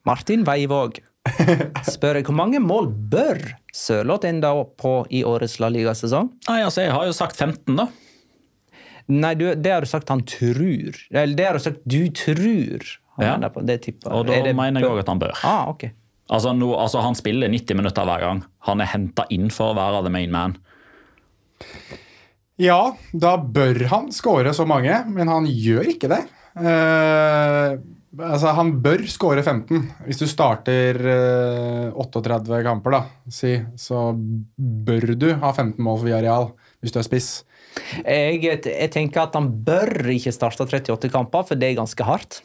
[0.07, 0.99] Martin Veivåg.
[1.87, 3.39] Spør jeg, Hvor mange mål bør
[3.73, 6.27] Sørloth enda på i årets La Liga-sesong?
[6.51, 7.87] Altså, Jeg har jo sagt 15, da.
[9.11, 10.95] Nei, du, det har du sagt han tror.
[11.11, 12.85] Eller det har du sagt du tror.
[13.21, 13.35] Ja.
[13.37, 15.35] Det og da det mener jeg òg at han bør.
[15.45, 15.89] Ah, ok.
[16.33, 18.43] Altså, no, altså, Han spiller 90 minutter hver gang.
[18.69, 20.55] Han er henta inn for å være the main man.
[22.61, 26.21] Ja, da bør han skåre så mange, men han gjør ikke det.
[26.53, 27.75] Uh,
[28.21, 29.83] altså, Han bør skåre 15.
[30.07, 34.11] Hvis du starter uh, eh, 38 kamper, da, si, så
[34.57, 37.29] bør du ha 15 mål for Villarreal hvis du er spiss.
[38.03, 42.43] Jeg, jeg, tenker at han bør ikke starte 38 kamper, for det er ganske hardt.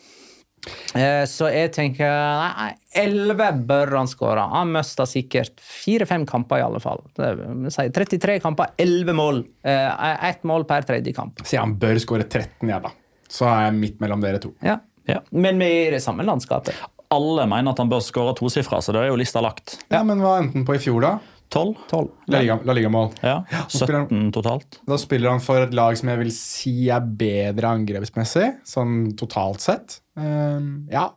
[0.97, 4.47] Eh, Så jeg tenker nei, 11 bør han skåre.
[4.55, 7.03] Han mista sikkert fire-fem kamper, i alle fall.
[7.17, 9.43] Det si 33 kamper, 11 mål.
[9.63, 11.45] Eh, Ett mål per tredje kamp.
[11.45, 12.95] Så han bør skåre 13, ja da.
[13.29, 14.55] Så er jeg midt mellom dere to.
[14.65, 14.79] Ja.
[15.09, 15.23] Ja.
[15.33, 16.77] Men vi er i det samme landskapet.
[17.13, 19.79] Alle mener at han bør skåre tosifra, så da er jo lista lagt.
[19.89, 21.13] Ja, Men hva endte han på i fjor, da?
[21.51, 21.77] 12?
[21.91, 22.09] 12.
[22.29, 23.13] La Liga- Liga-mål.
[23.23, 23.45] Ja.
[23.69, 24.81] så spiller han- 17 totalt.
[24.87, 29.61] Da spiller han for et lag som jeg vil si er bedre angrepsmessig, sånn totalt
[29.65, 30.01] sett.
[30.19, 31.11] Ehm, ja.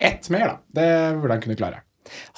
[0.00, 0.56] Ett mer, da.
[0.80, 1.82] Det burde han kunne klare.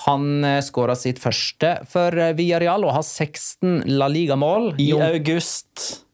[0.07, 4.77] Han uh, skåra sitt første for eh, Villarreal og har 16 La Liga-mål.
[4.81, 6.05] I august.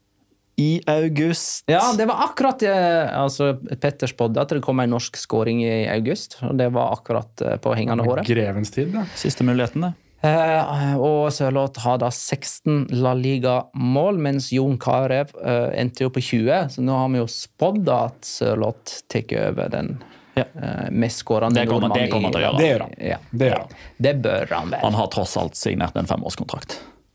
[0.56, 1.64] I august.
[1.70, 5.86] Ja, det var akkurat eh, altså, Petter spådde at det kom en norsk skåring i
[5.90, 6.38] august.
[6.42, 8.26] og Det var akkurat eh, på hengende håret.
[8.26, 9.04] Grevens tid, da.
[9.18, 9.92] Siste muligheten, det.
[10.24, 16.20] Eh, og Sørloth har da 16 La Liga-mål, mens Jon Carew eh, endte jo på
[16.24, 16.70] 20.
[16.72, 19.88] Så nå har vi jo spådd at Sørloth tar over den
[20.34, 20.42] Ja.
[20.56, 22.58] eh, mest skårende Det nordmannen det kommer han til å gjøre.
[22.58, 22.92] Det gjør han.
[22.98, 23.18] Ja.
[23.30, 23.68] Det gjør han.
[24.08, 24.80] Det bør han vel.
[24.82, 26.70] Han har tross alt signert en femårskontrakt.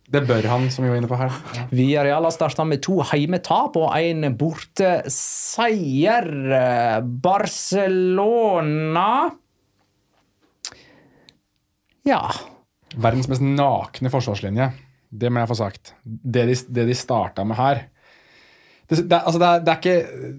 [0.10, 1.30] Det bør han, som vi var inne på her.
[1.70, 6.26] Villarreal har starta med to heimetap og en borteseier.
[7.22, 9.30] Barcelona
[12.08, 12.24] Ja.
[13.02, 14.72] Verdens mest nakne forsvarslinje.
[15.10, 15.94] Det må jeg få sagt.
[16.04, 17.88] Det de, det de starta med her
[18.90, 20.30] det, det, altså det, er, det, er ikke,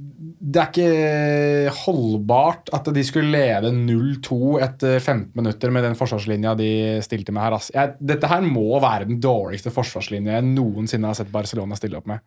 [0.40, 6.57] det er ikke holdbart at de skulle lede 0-2 etter 15 minutter med den forsvarslinja
[6.59, 6.70] de
[7.07, 7.55] stilte med her.
[7.61, 7.70] ass.
[7.75, 12.11] Jeg, dette her må være den dårligste forsvarslinja jeg noensinne har sett Barcelona stille opp
[12.11, 12.25] med.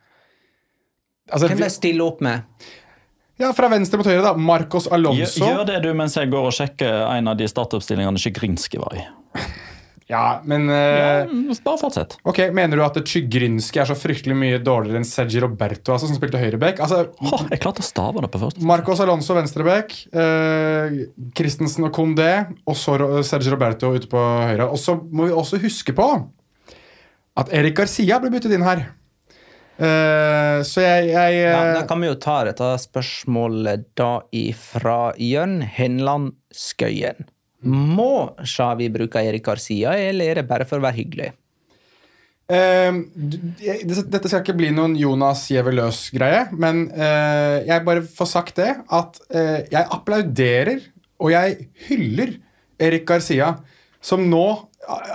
[1.27, 2.47] Altså, Hvem de stille opp med?
[3.41, 4.33] ja, Fra venstre mot høyre, da.
[4.39, 5.43] Marcos Gjør, Alonso.
[5.43, 9.05] gjør det du mens jeg går og sjekker en av de startoppstillingene Sjigrinskij var i.
[10.11, 11.29] Ja, men eh,
[11.63, 12.17] Bare fortsett.
[12.27, 16.17] Ok, Mener du at Chygrinski er så fryktelig mye dårligere enn Sergi Roberto, altså, som
[16.19, 16.81] spilte høyreback?
[16.83, 17.05] Altså,
[17.49, 18.61] jeg klarte å stave det på først.
[18.67, 21.03] Marcos Alonso venstreback, uh,
[21.37, 22.31] Christensen og Condé,
[22.67, 24.67] og så Sergi Roberto ute på høyre.
[24.67, 26.09] Og så må vi også huske på
[27.39, 28.85] at Erik Garcia ble byttet inn her.
[29.73, 35.15] Uh, så jeg, jeg Ja, eh, da kan vi jo ta dette spørsmålet da ifra
[35.17, 37.25] Jørn Henland Skøyen.
[37.63, 41.31] Må Xavi bruke Erik Garcia, eller er det bare for å være hyggelig?
[42.53, 48.55] Det- Dette skal ikke bli noen Jonas gjever løs-greie, men uh, jeg bare får sagt
[48.59, 50.81] det at uh, jeg applauderer
[51.23, 52.35] og jeg hyller
[52.83, 53.53] Erik Garcia,
[54.03, 54.43] som nå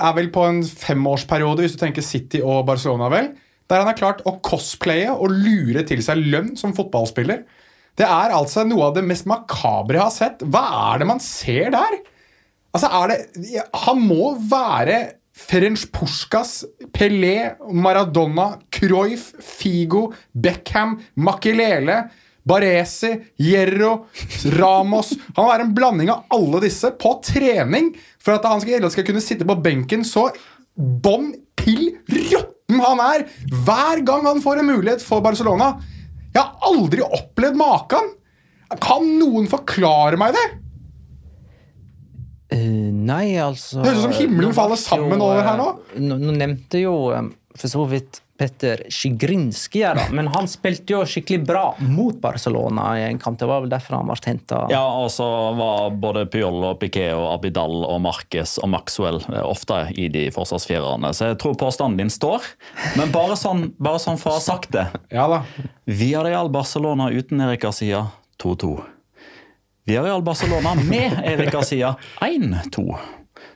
[0.01, 3.35] er vel på en femårsperiode, hvis du tenker City og Barcelona, vel,
[3.69, 7.43] der han har klart å cosplaye og lure til seg lønn som fotballspiller.
[7.99, 10.45] Det er altså noe av det mest makabre jeg har sett.
[10.49, 10.63] Hva
[10.95, 11.99] er det man ser der?
[12.75, 14.99] Altså, er det Han må være
[15.39, 22.01] Ferenc Puskas, Pelé, Maradona, Cruyff, Figo, Beckham, Makelele,
[22.49, 24.09] Baresi, Hierro,
[24.59, 28.89] Ramos Han må være en blanding av alle disse på trening for at han skal,
[28.91, 30.29] skal kunne sitte på benken så
[30.79, 33.25] bånn til råtten han er
[33.65, 35.73] hver gang han får en mulighet for Barcelona.
[36.35, 38.15] Jeg har aldri opplevd maken!
[38.85, 40.49] Kan noen forklare meg det?
[42.49, 46.01] Eh, nei, altså Det høres ut som himmelen faller sammen jo, over her eh, nå.
[46.07, 51.01] Nå, nå nevnte jo eh, for så vidt Petter Sjigrinskij her, men han spilte jo
[51.11, 53.35] skikkelig bra mot Barcelona i en kamp.
[53.41, 54.61] Det var vel derfor han ble henta.
[54.71, 55.27] Ja, og så
[55.59, 61.11] var både Pyol og Piquet og Abidal og Marquez og Maxwell ofte i de forsvarsfirerne,
[61.11, 62.47] så jeg tror påstanden din står.
[62.95, 64.87] Men bare sånn, bare sånn for å ha sagt det.
[65.11, 65.43] Ja da.
[65.91, 68.07] Villarreal Barcelona uten Erik Garcia
[68.39, 68.98] 2-2.
[69.89, 72.99] Villarreal Barcelona med Erik Garcia 1-2.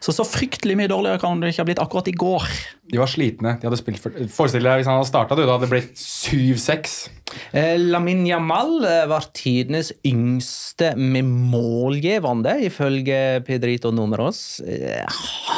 [0.03, 2.47] Så så fryktelig mye dårligere kan det ikke ha blitt akkurat i går.
[2.91, 3.53] De var slitne.
[3.61, 4.15] De hadde spilt for...
[4.33, 6.97] Forestill deg hvis han hadde starta, da hadde det blitt 7-6.
[7.53, 14.61] Eh, Lamin Jamal eh, var tidenes yngste med målgivende, ifølge Pedrito Numeros.
[14.65, 15.05] Eh,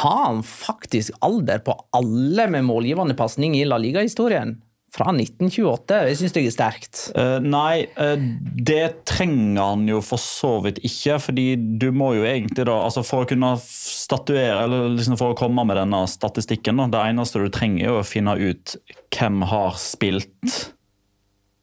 [0.01, 4.57] Har han faktisk alder på alle med målgivende pasning i La Liga-historien?
[4.95, 5.97] Fra 1928.
[6.07, 6.99] Jeg syns det er sterkt.
[7.17, 8.15] Uh, nei, uh,
[8.55, 11.17] det trenger han jo for så vidt ikke.
[11.19, 11.47] fordi
[11.81, 15.65] du må jo egentlig da, altså For å kunne statuere, eller liksom for å komme
[15.67, 18.77] med denne statistikken, da, det eneste du trenger, er å finne ut
[19.15, 20.55] hvem har spilt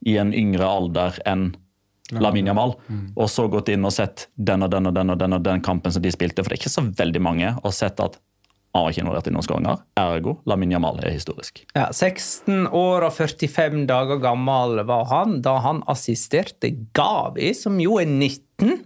[0.05, 1.53] i en yngre alder enn
[2.11, 2.75] Lamin Jamal,
[3.15, 5.63] og så gått inn og sett den og den og den og den og den
[5.65, 6.43] kampen som de spilte.
[6.43, 8.19] For det er ikke så veldig mange, og sett at
[8.73, 9.81] han var ikke involvert i noen skåringer.
[10.01, 11.61] Ergo Lamin Jamal er historisk.
[11.75, 17.99] Ja, 16 år og 45 dager gammel var han da han assisterte Gavi, som jo
[18.01, 18.81] er 19.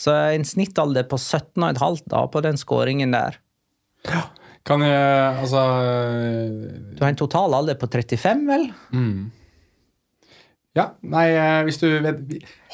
[0.00, 3.36] Så en snittalder på 17,5 da på den skåringen der.
[4.08, 4.30] Ja.
[4.64, 5.60] Kan jeg Altså
[6.96, 8.66] Du har en total alder på 35, vel?
[10.76, 12.20] Ja, nei, eh, hvis du vet,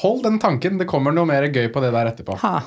[0.03, 0.77] Hold den tanken.
[0.77, 2.37] Det kommer noe mer gøy på det der etterpå.
[2.43, 2.59] Ha.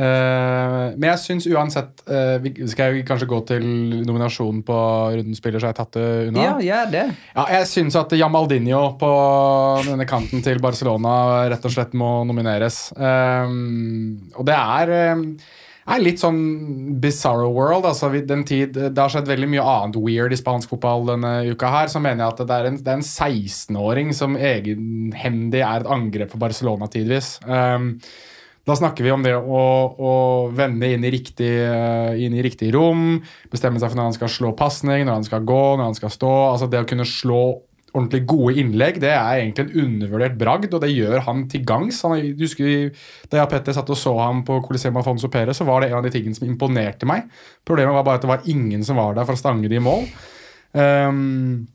[0.00, 3.64] Eh, men jeg syns uansett uh, vi, Skal jeg kanskje gå til
[4.06, 4.76] nominasjonen på
[5.12, 6.44] rundens spiller, så har jeg tatt det unna?
[6.46, 7.06] Ja, gjør det.
[7.34, 9.10] Ja, jeg syns at Jamaldinho på
[9.88, 11.14] denne kanten til Barcelona
[11.52, 12.86] rett og slett må nomineres.
[12.96, 13.52] Uh,
[14.38, 14.94] og det er,
[15.90, 16.40] er litt sånn
[17.02, 17.90] bizarro world.
[17.90, 21.74] altså den tid, Det har skjedd veldig mye annet weird i spansk fotball denne uka
[21.76, 21.92] her.
[21.92, 26.40] Så mener jeg at det er en, en 16-åring som egenhendig er et angrep for
[26.48, 27.36] Barcelona tidvis.
[27.44, 27.96] Um,
[28.70, 30.12] da snakker vi om det å, å
[30.54, 33.18] vende inn i, riktig, eh, inn i riktig rom,
[33.52, 36.14] bestemme seg for når han skal slå pasning, når han skal gå, når han skal
[36.14, 36.32] stå.
[36.52, 37.42] altså Det å kunne slå
[37.90, 41.98] ordentlig gode innlegg, det er egentlig en undervurdert bragd, og det gjør han til gangs.
[42.06, 42.92] Han, du husker,
[43.30, 45.98] Da jeg Petter satt og så ham på Coliseum Afonso Perez, så var det en
[45.98, 47.26] av de tingene som imponerte meg.
[47.66, 49.84] Problemet var bare at det var ingen som var der for å stange det i
[49.84, 50.06] mål.
[50.70, 51.66] Um,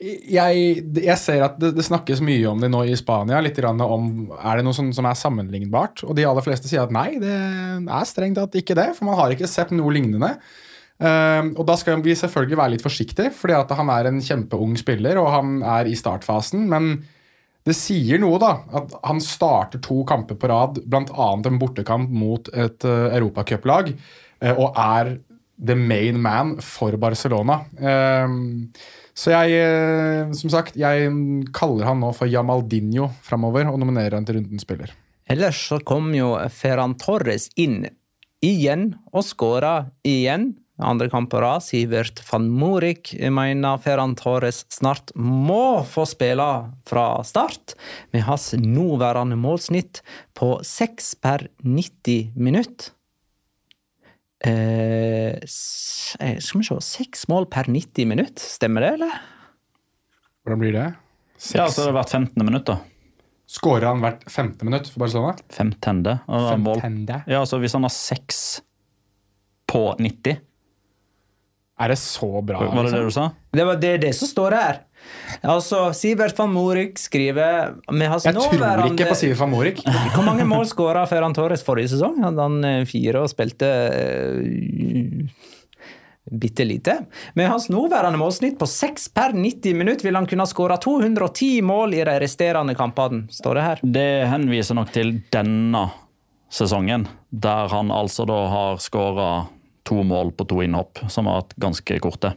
[0.00, 3.40] jeg, jeg ser at det, det snakkes mye om det nå i Spania.
[3.42, 6.04] litt om Er det noe som, som er sammenlignbart?
[6.06, 8.92] Og de aller fleste sier at nei, det er strengt tatt ikke det.
[8.98, 10.36] For man har ikke sett noe lignende.
[11.02, 14.76] Uh, og da skal vi selvfølgelig være litt forsiktige, fordi at han er en kjempeung
[14.78, 16.68] spiller, og han er i startfasen.
[16.70, 16.92] Men
[17.66, 18.52] det sier noe, da.
[18.82, 21.28] At han starter to kamper på rad, bl.a.
[21.34, 23.94] en bortekamp mot et uh, europacuplag,
[24.44, 25.16] uh, og er
[25.62, 27.60] the main man for Barcelona.
[27.78, 28.72] Ehm,
[29.14, 31.10] så jeg, eh, som sagt, jeg
[31.52, 34.94] kaller han nå for Jamaldinho framover og nominerer han til rundens spiller.
[35.30, 37.84] Ellers så kom jo Ferran Torres inn
[38.42, 40.54] igjen og skåra igjen.
[40.82, 41.62] Andre kamp på rad.
[41.62, 46.48] Sivert van Morik mener Ferran Torres snart må få spille
[46.88, 47.76] fra start,
[48.10, 50.02] med hans nåværende målsnitt
[50.34, 52.90] på 6 per 90 minutt.
[54.42, 59.20] Eh, eh, skal vi se Seks mål per 90 minutt, stemmer det, eller?
[60.42, 60.88] Hvordan blir det?
[61.54, 62.44] Ja, så har det vært 15.
[62.46, 62.80] minutt, da.
[63.52, 65.34] Skårer han hvert femte minutt for Barcelona?
[65.52, 66.16] Femtende.
[66.26, 66.80] det.
[66.80, 67.18] Femtende.
[67.28, 68.62] Ja, så Hvis han har seks
[69.68, 70.38] på 90
[71.80, 72.62] Er det så bra?
[72.62, 73.04] Var det det liksom?
[73.04, 73.30] du sa?
[73.52, 74.80] Det var det, det som står her.
[75.42, 79.80] Altså, Sivert van Morik skriver med hans Jeg tror nåværende ikke på Sivert van Morik.
[80.14, 82.20] Hvor mange mål skåra Ferran Torres forrige sesong?
[82.24, 85.48] Hadde han eh, fire og spilte uh,
[86.42, 86.98] bitte lite?
[87.38, 91.98] Med hans nåværende målsnitt på 6 per 90 minutt vil han kunne skåre 210 mål
[91.98, 93.82] i de resterende kampene, står det her.
[93.98, 95.88] Det henviser nok til denne
[96.52, 99.32] sesongen, der han altså da har skåra
[99.88, 102.34] to mål på to innhopp, som har vært ganske korte.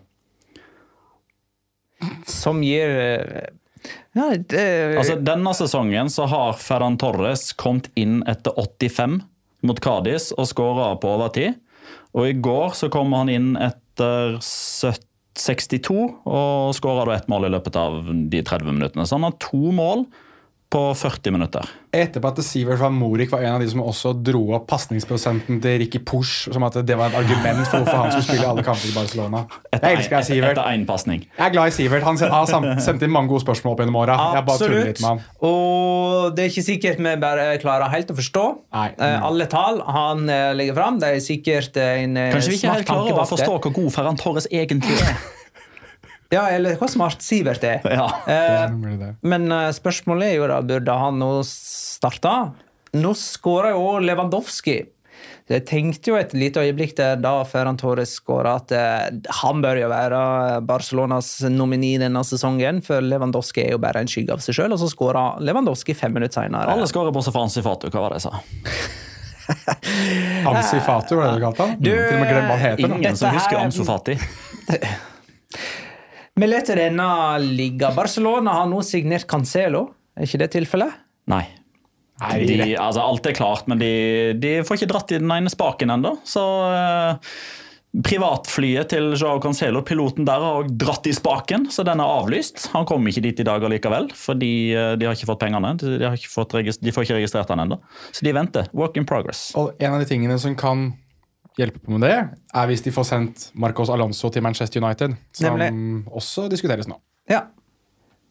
[2.30, 3.48] Som gir eh,
[4.16, 4.66] ja, det,
[4.98, 9.20] Altså, Denne sesongen så har Ferran Torres kommet inn etter 85
[9.66, 11.60] mot Cádiz og skåra på overtid.
[12.16, 17.52] Og i går så kom han inn etter 70 62 og skåra ett mål i
[17.52, 17.98] løpet av
[18.32, 19.06] de 30 minuttene.
[19.06, 20.06] Så han har to mål
[20.70, 21.68] på 40 minutter.
[21.96, 25.78] Etterpå at Sivert van Morik var en av de som også dro opp pasningsprosenten til
[25.80, 28.90] Ricky Push, som at det var et argument for hvorfor han skulle spille alle kamper
[28.90, 29.44] i Barcelona.
[29.72, 30.60] Jeg elsker deg, Sivert.
[30.60, 31.24] Etter pasning.
[31.38, 32.04] Jeg er glad i Sivert.
[32.08, 34.18] Han har sendt inn mange gode spørsmål opp gjennom åra.
[34.20, 35.24] Han.
[35.48, 38.90] Og det er ikke sikkert vi bare klarer helt å forstå Nei.
[38.98, 41.00] eh, alle tall han eh, legger fram.
[41.00, 43.90] Det er sikkert en eh, Kanskje vi ikke smart helt klarer å forstå hvor god
[43.96, 45.18] Ferran Torres egentlig er.
[46.34, 47.84] Ja, eller hvor smart Sivert er.
[47.86, 48.08] Ja.
[48.26, 48.72] Eh,
[49.22, 52.52] men eh, spørsmålet er jo da, burde han nå starta?
[52.96, 54.80] Nå skåra jo Lewandowski.
[55.46, 59.62] Så Jeg tenkte jo et lite øyeblikk der da Ferran Torres skåra, at eh, han
[59.62, 60.20] bør jo være
[60.66, 64.74] Barcelonas nomini denne sesongen, for Lewandowski er jo bare en skygge av seg sjøl.
[64.74, 66.74] Og så skåra Lewandowski fem minutter seinere.
[66.74, 68.42] Alle skårer bortsett fra Ansi Fatu, hva var det jeg sa?
[70.50, 71.76] Ansi Fatu, var det du kalte han?
[71.80, 72.96] Du, Til og med glem hva han heter.
[72.98, 74.18] Ingen som husker her- Ansu Fati.
[76.36, 77.08] Vi leter denne
[77.40, 77.94] liga.
[77.96, 79.86] Barcelona har nå signert Cancelo.
[80.20, 80.98] Er ikke det tilfellet?
[81.32, 81.46] Nei.
[82.20, 83.92] Nei, De, altså, alt er klart, men de,
[84.40, 86.12] de får ikke dratt i den ene spaken ennå.
[86.28, 87.32] Så eh,
[88.04, 92.70] privatflyet til Joao Cancelo, piloten der, har dratt i spaken, så den er avlyst.
[92.76, 95.72] Han kommer ikke dit i dag allikevel, fordi eh, de har ikke fått pengene.
[95.80, 97.80] De, har ikke fått de får ikke registrert den ennå.
[98.12, 98.68] Så de venter.
[98.76, 99.50] Work in progress.
[99.60, 100.90] Og en av de tingene som kan
[101.60, 102.16] hjelpe på med det,
[102.56, 105.16] er hvis de får sendt Marcos Alonso til Manchester United.
[105.36, 105.62] Som
[106.12, 107.00] også diskuteres nå.
[107.32, 107.48] Ja.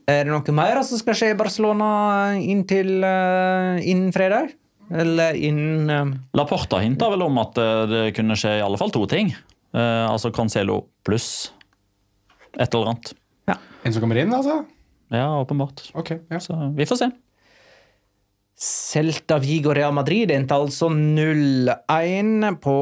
[0.05, 1.89] Er det noe mer som skal skje i Barcelona
[2.37, 4.53] inntil uh, innen fredag?
[4.93, 8.93] Eller innen eh, Laporta hinta vel om at eh, det kunne skje i alle fall
[8.93, 9.31] to ting.
[9.73, 11.55] Uh, altså Cancelo pluss
[12.53, 13.15] et eller annet.
[13.85, 14.63] En som kommer inn, altså?
[15.13, 15.83] Ja, åpenbart.
[15.93, 16.39] Okay, ja.
[16.41, 17.09] Så vi får se.
[18.65, 22.77] Celta Vigo Real Madrid endte altså 0-1 på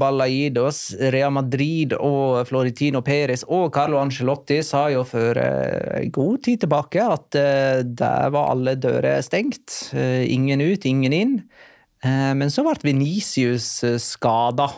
[0.00, 0.94] Balaidos.
[1.12, 7.04] Real Madrid og Florentino Perez og Carlo Angelotti sa jo for uh, god tid tilbake
[7.04, 9.90] at uh, der var alle dører stengt.
[9.92, 11.38] Uh, ingen ut, ingen inn.
[12.06, 14.68] men så ble Venicius skada.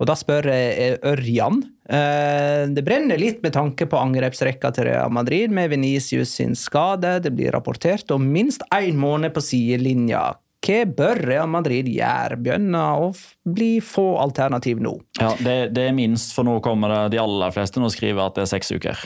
[0.00, 1.60] Og da spør jeg Ørjan.
[1.84, 7.18] Det brenner litt med tanke på angrepsrekka til Real Madrid med Venicius sin skade.
[7.20, 10.30] Det blir rapportert om minst én måned på sidelinja.
[10.64, 12.38] Hva bør Real Madrid gjøre?
[12.40, 13.10] Begynner å
[13.44, 14.94] bli få alternativ nå.
[15.20, 18.38] Ja, det, det, er minst, for nå kommer det de aller fleste nå skriver at
[18.38, 19.04] det er seks uker.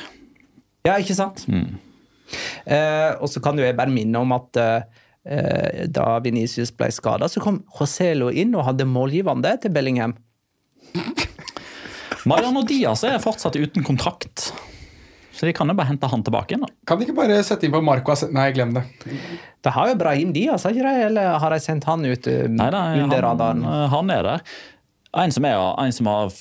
[0.86, 1.44] Ja, ikke sant?
[1.50, 1.80] Mm.
[2.64, 7.28] Eh, og så kan jo jeg bare minne om at eh, da Venicius ble skada,
[7.28, 10.14] så kom Joselo inn og hadde målgivende til Bellingham.
[12.28, 14.50] Mariano Diaz er fortsatt uten kontrakt.
[15.38, 16.64] Så de kan jo bare hente han tilbake igjen.
[16.66, 16.72] da.
[16.88, 18.82] Kan de ikke bare sette inn på Marco Nei, glem det.
[19.62, 21.04] Det har jo Brahim Diaz, har ikke det?
[21.12, 23.62] Eller har de sendt han ut uh, Nei, da, under radaren?
[23.62, 24.42] Han, han er der.
[25.18, 26.32] En som, er, en som har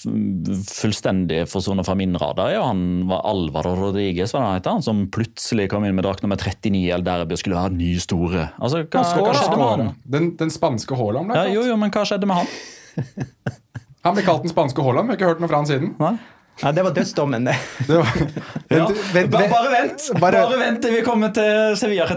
[0.68, 2.82] fullstendig forsvunnet fra min radar, er jo han
[3.16, 6.90] Alvaro Rodriguez, hva han heter, han som plutselig kom inn med drakt nummer 39 i
[6.92, 8.50] El Derby og skulle være ny store.
[8.58, 9.94] Altså, hva, hva skjedde med han?
[10.18, 11.32] Den, den spanske Haaland?
[11.38, 12.52] Ja, jo, jo, men hva skjedde med han?
[14.08, 15.10] Han ble kalt den spanske Haaland.
[15.10, 15.93] Vi har ikke hørt noe fra han siden.
[16.01, 16.16] Nei?
[16.62, 17.55] Ja, Det var dødsdommen, det.
[17.88, 18.39] det var, vent,
[18.70, 18.86] ja.
[19.14, 22.08] vent, vent, bare, vent bare, bare vent til vi kommer til Sevilla,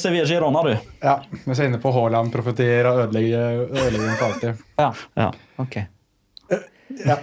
[0.00, 0.94] Sevilla Girona, du.
[1.02, 4.64] Ja, Vi er inne på Haaland profeterer og ødelegger ødelegge for alltid.
[4.80, 4.88] Ja.
[5.20, 5.28] ja.
[5.60, 5.76] ok.
[7.04, 7.18] Ja.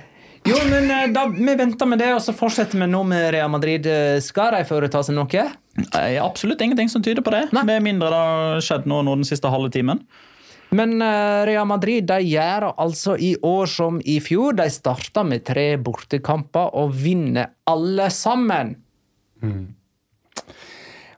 [0.47, 3.49] Jo, men eh, da, Vi venter med det, og så fortsetter vi nå med Real
[3.51, 3.85] Madrid.
[3.89, 5.45] Eh, skal de foreta seg noe?
[5.79, 7.47] Nei, absolutt ingenting som tyder på det.
[7.55, 7.65] Nei.
[7.67, 10.05] Med mindre det har skjedd noe nå den siste halve timen.
[10.75, 14.53] Men uh, Real Madrid de gjør altså i år som i fjor.
[14.59, 18.75] De starter med tre bortekamper og vinner alle sammen.
[19.41, 19.67] Mm.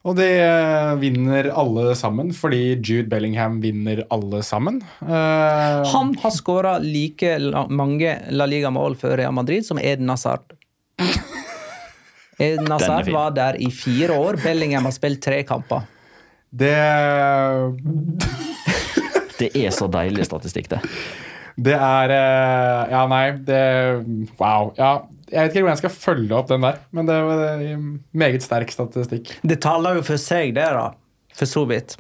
[0.02, 4.80] Og de uh, vinner alle sammen fordi Jude Bellingham vinner alle sammen.
[5.04, 7.38] Uh, Han har skåra like
[7.70, 10.56] mange La Liga-mål for Real Madrid som Eden Hazard.
[12.42, 14.40] Eden Hazard var der i fire år.
[14.42, 15.86] Bellingham har spilt tre kamper.
[16.52, 16.74] Det
[19.42, 20.82] det er så deilig statistikk, det.
[21.62, 23.64] Det er eh, Ja, nei, det
[24.40, 24.72] Wow.
[24.78, 24.94] Ja.
[25.32, 27.76] Jeg vet ikke hvordan jeg skal følge opp den der, men det er
[28.20, 29.30] meget sterk statistikk.
[29.48, 30.90] Det taler jo for seg, det, da.
[31.38, 31.96] For så vidt.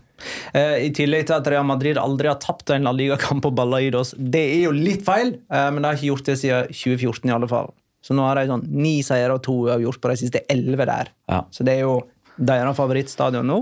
[0.52, 4.12] Eh, I tillegg til at Real Madrid aldri har tapt en La Liga-kamp på Balaidos.
[4.18, 7.36] Det er jo litt feil, eh, men de har ikke gjort det siden 2014 i
[7.38, 7.72] alle fall.
[8.04, 11.14] Så nå har de sånn ni seire og to uavgjort på de siste elleve der.
[11.32, 11.44] Ja.
[11.54, 12.00] Så det er jo
[12.42, 13.62] deres favorittstadion nå.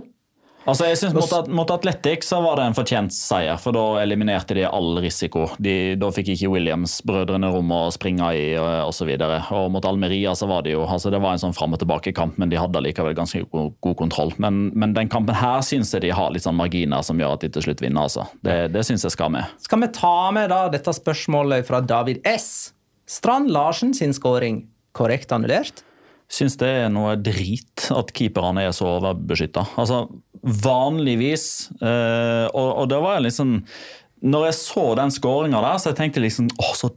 [0.70, 4.54] Altså jeg synes mot, mot Atletic så var det en fortjent seier, for da eliminerte
[4.58, 5.48] de all risiko.
[5.58, 9.10] De, da fikk ikke Williams-brødrene rom å springe i osv.
[9.16, 11.74] Og, og, og mot Almeria så var det jo altså det var en sånn fram
[11.74, 14.34] og tilbake-kamp, men de hadde likevel ganske god, god kontroll.
[14.38, 17.46] Men, men, den kampen her syns jeg de har litt sånn marginer som gjør at
[17.46, 18.06] de til slutt vinner.
[18.06, 18.28] altså.
[18.46, 19.50] Det, det syns jeg skal med.
[19.66, 22.74] Skal vi ta med da dette spørsmålet fra David S.
[23.10, 25.84] Strand Larsen sin skåring korrekt annullert?
[26.30, 29.64] Syns det er noe drit at keeperne er så overbeskytta.
[29.82, 30.04] Altså,
[30.42, 33.58] vanligvis øh, og, og, det var liksom
[34.22, 36.92] Når jeg så den skåringa der, så jeg tenkte liksom Å, så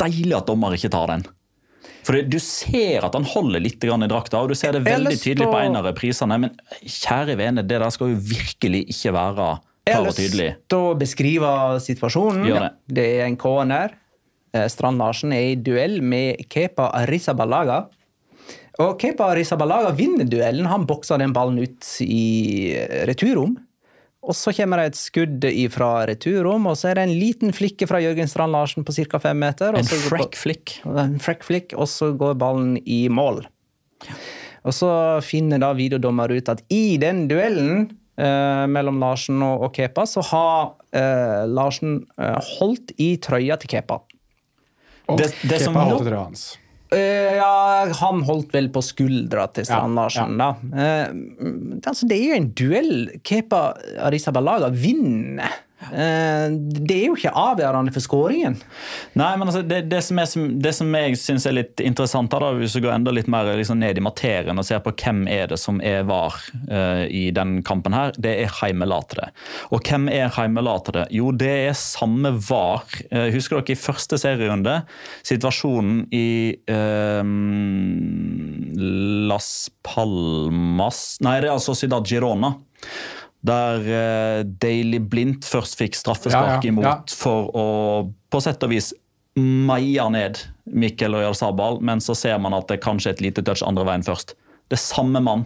[0.00, 1.26] deilig at dommer ikke tar den.
[2.06, 5.48] For Du ser at han holder litt i drakta, og du ser det veldig tydelig
[5.50, 6.38] på en av reprisene.
[6.40, 9.48] Men kjære vene, det der skal jo virkelig ikke være
[9.84, 10.46] klar og tydelig.
[10.46, 11.52] Jeg har lyst til å beskrive
[11.84, 12.48] situasjonen.
[12.48, 12.70] Det.
[12.96, 13.06] det.
[13.18, 13.96] er en corner.
[14.56, 17.84] Eh, Strand Larsen er i duell med Kepa Arrizabalaga.
[18.80, 20.68] Og Kepa Rizabalaga vinner duellen.
[20.70, 22.72] Han bokser den ballen ut i
[23.08, 23.58] returrom.
[24.20, 27.86] Og så kommer det et skudd fra returrom, og så er det en liten flikke
[27.88, 29.20] fra Jørgen Strand Larsen på ca.
[29.22, 29.78] fem meter.
[29.78, 30.74] En frekk-flikk.
[30.84, 33.40] En frekk-flikk, og så går ballen i mål.
[34.60, 34.90] Og så
[35.24, 37.86] finner da videodommer ut at i den duellen
[38.20, 43.72] eh, mellom Larsen og, og, Kepa, så har eh, Larsen eh, holdt i trøya til
[43.72, 44.02] Kepa.
[45.08, 46.44] Og det, det Kepa holdt i trøya hans.
[46.90, 50.54] Uh, ja, han holdt vel på skuldra til Strand Larsen, ja, ja.
[50.58, 51.10] da.
[51.38, 53.60] Uh, altså, det er jo en duell Kepa
[54.08, 55.60] Arisabalaga vinner.
[55.80, 58.58] Eh, det er jo ikke avgjørende for skåringen.
[59.16, 62.50] Nei, men altså, det, det, som, er, det som jeg syns er litt interessant, da,
[62.58, 65.48] hvis vi går enda litt mer liksom, ned i materien og ser på hvem er
[65.50, 66.36] det som er var
[66.68, 69.30] uh, i den kampen her, det er Heimelatere.
[69.72, 71.06] Og hvem er Heimelatere?
[71.14, 72.84] Jo, det er samme var.
[73.08, 74.82] Uh, husker dere i første serierunde?
[75.26, 76.26] Situasjonen i
[76.70, 77.24] uh,
[79.30, 82.54] Las Palmas Nei, det er altså Ciudad Girona.
[83.46, 87.66] Der uh, Daily Blindt først fikk straffespark ja, imot for å
[88.30, 88.90] på sett og vis
[89.40, 90.38] meie ned
[90.70, 93.84] Mikkel og Sabal, men så ser man at det kanskje er et lite touch andre
[93.88, 94.28] veien først.
[94.68, 95.42] Det er samme mann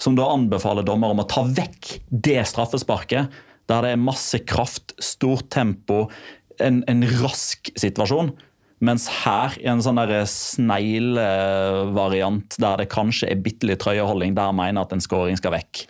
[0.00, 3.28] som da anbefaler dommer om å ta vekk det straffesparket.
[3.70, 6.10] der det er masse kraft, stort tempo,
[6.58, 8.34] en, en rask situasjon.
[8.82, 14.80] Mens her, i en sånn sneglevariant der det kanskje er bitte litt trøyeholding, der mener
[14.80, 15.84] jeg at en scoring skal vekk.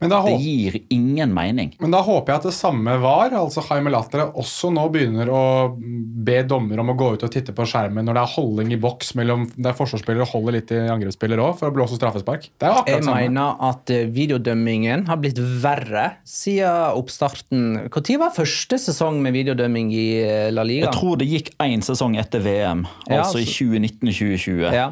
[0.00, 1.74] Men da, Det gir ingen mening.
[1.78, 5.42] men da håper jeg at det samme var, altså Haime Latre også nå begynner å
[5.76, 8.78] be dommer om å gå ut og titte på skjermen når det er holding i
[8.80, 12.48] boks mellom der forsvarsspillere holder litt i angrepsspiller òg, for å blåse straffespark.
[12.58, 13.20] Det er akkurat Jeg samme.
[13.28, 17.66] mener at eh, videodømmingen har blitt verre siden oppstarten.
[17.90, 20.88] Når var første sesong med videodømming i eh, La Liga?
[20.88, 23.68] Jeg tror det gikk én sesong etter VM, Ja, altså i altså-
[24.00, 24.72] 2019-2020.
[24.74, 24.88] Ja.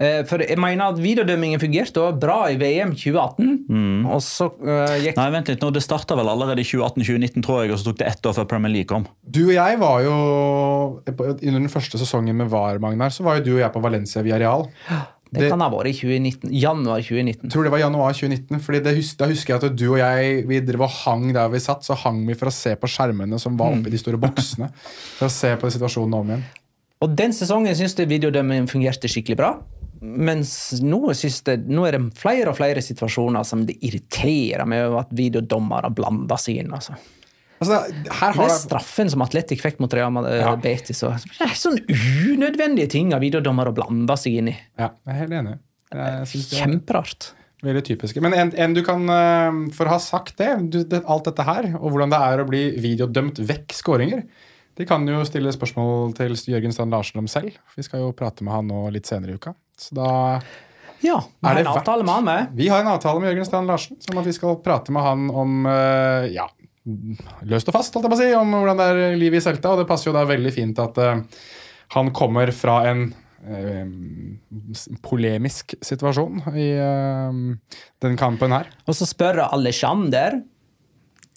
[0.00, 4.96] Eh, For jeg mener at videodømmingen fungerte også bra i VM 2018, og så uh,
[5.02, 7.90] gikk Nei, vent litt, nå, Det starta vel allerede i 2018-2019, tror jeg, og så
[7.90, 9.06] tok det ett år før Premier League kom.
[9.22, 10.16] Du og jeg var jo
[11.06, 14.22] Under den første sesongen med VAR, Magnar, så var jo du og jeg på Valencia
[14.26, 14.68] Villarreal.
[15.30, 17.50] Det det- kan ha vært i 2019, januar 2019.
[17.50, 18.58] Tror det var januar 2019.
[18.58, 21.48] fordi det hus Da husker jeg at du og jeg vi drev og hang der
[21.48, 21.84] vi satt.
[21.86, 24.72] Så hang vi for å se på skjermene som var oppi de store boksene.
[25.18, 26.42] For å se på situasjonen om igjen.
[27.00, 29.54] Og den sesongen syns jeg videodømmingen fungerte skikkelig bra.
[30.00, 35.02] Mens nå, jeg, nå er det flere og flere situasjoner som det irriterer meg over
[35.02, 36.72] at videodommere blander seg inn.
[36.76, 36.96] altså.
[37.60, 40.54] Altså, her Det er straffen som Atletic fikk mot Real Ja.
[40.56, 41.02] Betis.
[41.04, 41.98] Og, det er sånne
[42.32, 44.56] unødvendige ting av videodommere å blande seg inn i.
[44.80, 45.58] ja, jeg er helt enig.
[45.90, 47.32] Jeg er Kjemperart.
[47.60, 48.16] Veldig typisk.
[48.24, 51.44] Men en, en du kan, eh, for å ha sagt det, du, det, alt dette
[51.44, 54.22] her, og hvordan det er å bli videodømt vekk skåringer,
[54.78, 57.56] de kan jo stille spørsmål til Jørgen Strand Larsen om selv.
[57.76, 59.54] Vi skal jo prate med han nå litt senere i uka.
[59.78, 60.10] Så da
[61.00, 62.48] Ja, vi Er har det en avtale med han med.
[62.54, 65.30] Vi har en avtale med Jørgen Strand Larsen som at vi skal prate med han
[65.32, 66.46] om eh, ja,
[67.48, 69.74] løst og fast, holdt jeg på å si, om hvordan det er livet i Selta.
[69.74, 71.20] Og det passer jo da veldig fint at uh,
[71.96, 73.08] han kommer fra en
[73.44, 73.90] eh,
[75.04, 78.70] polemisk situasjon i uh, den kampen her.
[78.86, 80.40] Og så spør Alexander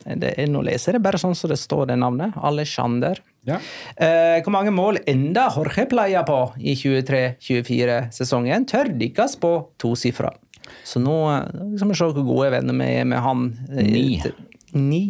[0.06, 2.36] det er, Nå leser jeg det bare sånn som det står det navnet.
[2.44, 3.20] Alexander.
[3.48, 3.58] Ja.
[3.98, 8.68] Eh, hvor mange mål enda Jorge pleier på i 23-24-sesongen?
[8.70, 10.32] Tør dykkes på tosifra.
[10.88, 13.50] Så nå eh, skal vi se hvor gode venner vi er med han.
[13.72, 14.08] Eh, Ni.
[14.74, 15.04] Ni.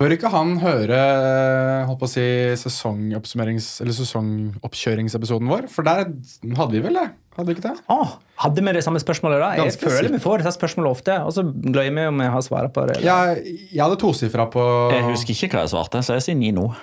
[0.00, 2.26] Bør ikke han høre eh, holdt på å si,
[2.60, 5.66] sesongoppsummerings- eller sesongoppkjøringsepisoden vår?
[5.72, 7.08] For der hadde vi vel det?
[7.36, 7.76] Hadde vi ikke det?
[7.88, 9.50] Ah, hadde vi det samme spørsmålet da?
[9.54, 10.12] Jeg Ganske føler sikkert.
[10.16, 12.96] vi får dette spørsmålet ofte, og så glemmer jeg om jeg har svaret på det.
[12.96, 13.06] eller-
[13.36, 16.50] Jeg, jeg hadde tosifra på Jeg husker ikke hva jeg svarte, så jeg sier ni
[16.52, 16.74] nå.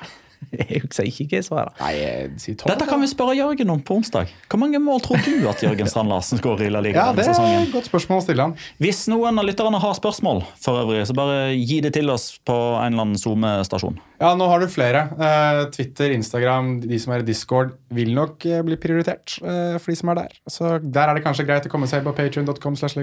[0.58, 1.72] Jeg husker ikke hva jeg svarer.
[1.82, 1.94] Nei,
[2.42, 2.58] sier.
[2.70, 4.32] Dette kan vi spørre Jørgen om på onsdag.
[4.48, 7.26] Hvor mange mål tror du at Jørgen Strand Larsen skårer i La Liga Ja, det
[7.28, 8.54] er et godt spørsmål å stille han.
[8.82, 12.56] Hvis noen av lytterne har spørsmål, for øvrig, så bare gi det til oss på
[12.56, 14.00] en eller annen SoMe-stasjon.
[14.22, 15.04] Ja, nå har du flere.
[15.14, 19.94] Eh, Twitter, Instagram, de som er i Discord, vil nok eh, bli prioritert eh, for
[19.94, 20.40] de som er der.
[20.50, 22.80] Så der er det kanskje greit å komme seg på patreon.com.
[22.80, 22.98] slash.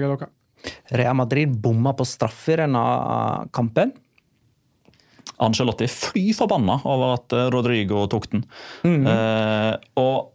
[0.97, 2.83] Real Madrid bomma på straffer i denne
[3.55, 3.93] kampen.
[5.43, 8.45] Angelotti er fly forbanna over at eh, Rodrigo tok den.
[8.85, 10.31] Eh, og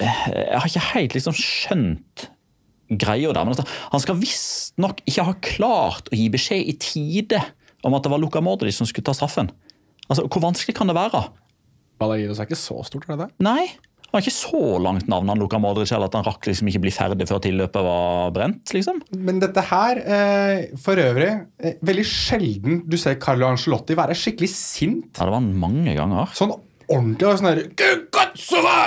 [0.00, 2.26] eh, jeg har ikke helt liksom skjønt
[2.90, 3.46] greia der.
[3.46, 7.42] Men altså, han skal visstnok ikke ha klart å gi beskjed i tide
[7.86, 9.50] om at det var Luka Modric som skulle ta straffen.
[10.06, 11.26] Altså, Hvor vanskelig kan det være?
[12.00, 13.30] Balagidos er ikke så stort, er det det?
[13.46, 13.70] Nei.
[14.06, 16.84] Han har ikke så langt navn han Luka Modric heller at han rakk liksom ikke
[16.86, 18.72] bli ferdig før tilløpet var brent.
[18.72, 19.02] liksom.
[19.18, 24.48] Men dette her, eh, for øvrig eh, Veldig sjelden du ser Carlo Angelotti være skikkelig
[24.54, 25.10] sint.
[25.18, 26.32] Ja, Det var han mange ganger.
[26.38, 26.54] Sånn
[26.86, 27.62] ordentlig og sånn der!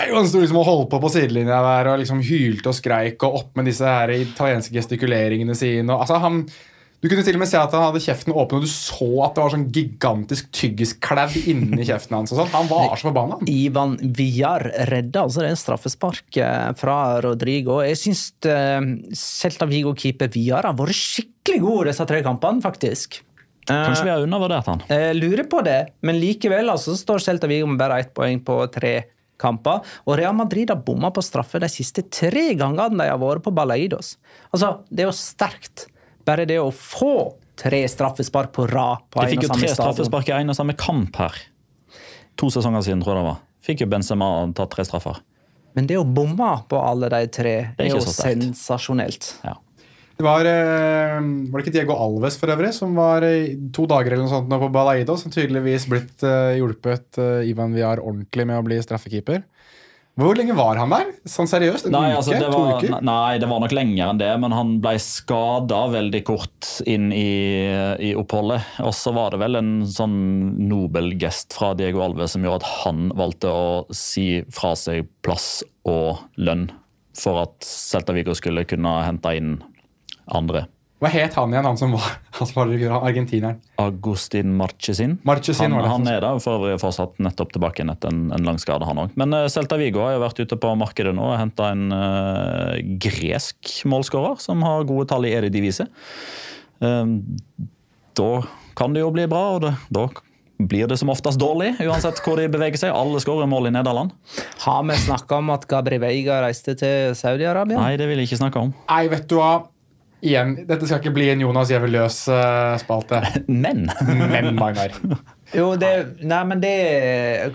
[0.09, 3.23] Og Han sto liksom og holdt på på sidelinja der og liksom hylte og skreik
[3.27, 5.89] og opp med disse her italienske gestikuleringene sine.
[5.93, 6.43] Og, altså, han,
[6.99, 9.37] du kunne til og med se at han hadde kjeften åpen, og du så at
[9.37, 12.33] det var sånn gigantisk tyggiskladd inni kjeften hans.
[12.33, 12.51] og sånn.
[12.51, 13.37] Han var så forbanna.
[13.61, 17.79] Ivan Villar redda altså det straffespark eh, fra Rodrigo.
[17.87, 18.83] Jeg syns uh,
[19.15, 23.21] Celta Vigo-keeper Villar har vært skikkelig god disse tre kampene, faktisk.
[23.69, 24.83] Eh, Kanskje vi har undervurdert han.
[24.89, 28.41] Jeg lurer på det, men likevel altså, så står Celta Vigo med bare ett poeng
[28.43, 28.93] på tre
[29.39, 29.85] kamper.
[30.03, 33.55] Og Real Madrid har bomma på straffe de siste tre gangene de har vært på
[33.55, 34.17] Balaidos.
[34.51, 35.87] Altså, det er jo sterkt.
[36.27, 37.13] Bare det å få
[37.59, 41.19] tre straffespark på rad på De fikk jo tre straffespark i en og samme kamp
[41.19, 41.39] her.
[42.39, 43.39] To sesonger siden, tror jeg det var.
[43.65, 45.19] Fikk jo Benzema tatt tre straffer.
[45.77, 49.33] Men det å bomme på alle de tre Det er er, jo sensasjonelt.
[49.45, 49.57] Ja.
[50.19, 53.23] Det var, eh, var det ikke Diego Alves for øvrig, som var
[53.71, 57.71] to dager eller noe sånt nå på Balaido, som tydeligvis blitt eh, hjulpet eh, Ivan
[57.75, 59.45] Viar ordentlig med å bli straffekeeper.
[60.19, 61.11] Hvor lenge var han der?
[61.29, 61.85] Sånn seriøst?
[61.87, 62.15] En Nei, uke?
[62.17, 62.95] altså, det to var, uker?
[63.07, 67.69] nei, det var nok lenger enn det, men han ble skada veldig kort inn i,
[68.03, 68.65] i oppholdet.
[68.83, 70.17] Og så var det vel en sånn
[70.67, 75.61] nobel gest fra Diego Alve som gjorde at han valgte å si fra seg plass
[75.87, 76.67] og lønn
[77.19, 79.55] for at Celta Vigo skulle kunne hente inn
[80.35, 80.65] andre.
[80.99, 82.07] Hva het han igjen, han som var,
[82.39, 83.59] Han som var argentineren.
[83.79, 85.17] Agustin Marchesin.
[85.27, 88.87] Marchesin han, han er da for øvrig fortsatt nettopp tilbake etter en, en lang skade,
[88.87, 89.15] han òg.
[89.19, 92.75] Men uh, Celta Vigo har jo vært ute på markedet nå og henta en uh,
[92.99, 95.87] gresk målskårer som har gode tall i Eredivise.
[96.83, 97.15] Uh,
[98.19, 98.31] da
[98.79, 100.07] kan det jo bli bra, og det, da
[100.59, 102.91] blir det som oftest dårlig, uansett hvor de beveger seg.
[102.91, 104.11] Alle skårer mål i Nederland.
[104.65, 107.79] Har vi snakka om at Gabri Veiga reiste til Saudi-Arabia?
[107.79, 108.73] Nei, det vil jeg ikke snakke om.
[108.89, 109.53] Nei, vet du hva?
[110.19, 113.21] Igjen, dette skal ikke bli en Jonas Giæver løs-spalte.
[113.63, 114.97] Men Men, Magnar.
[115.55, 115.89] Jo, det
[116.29, 116.73] Nei, men det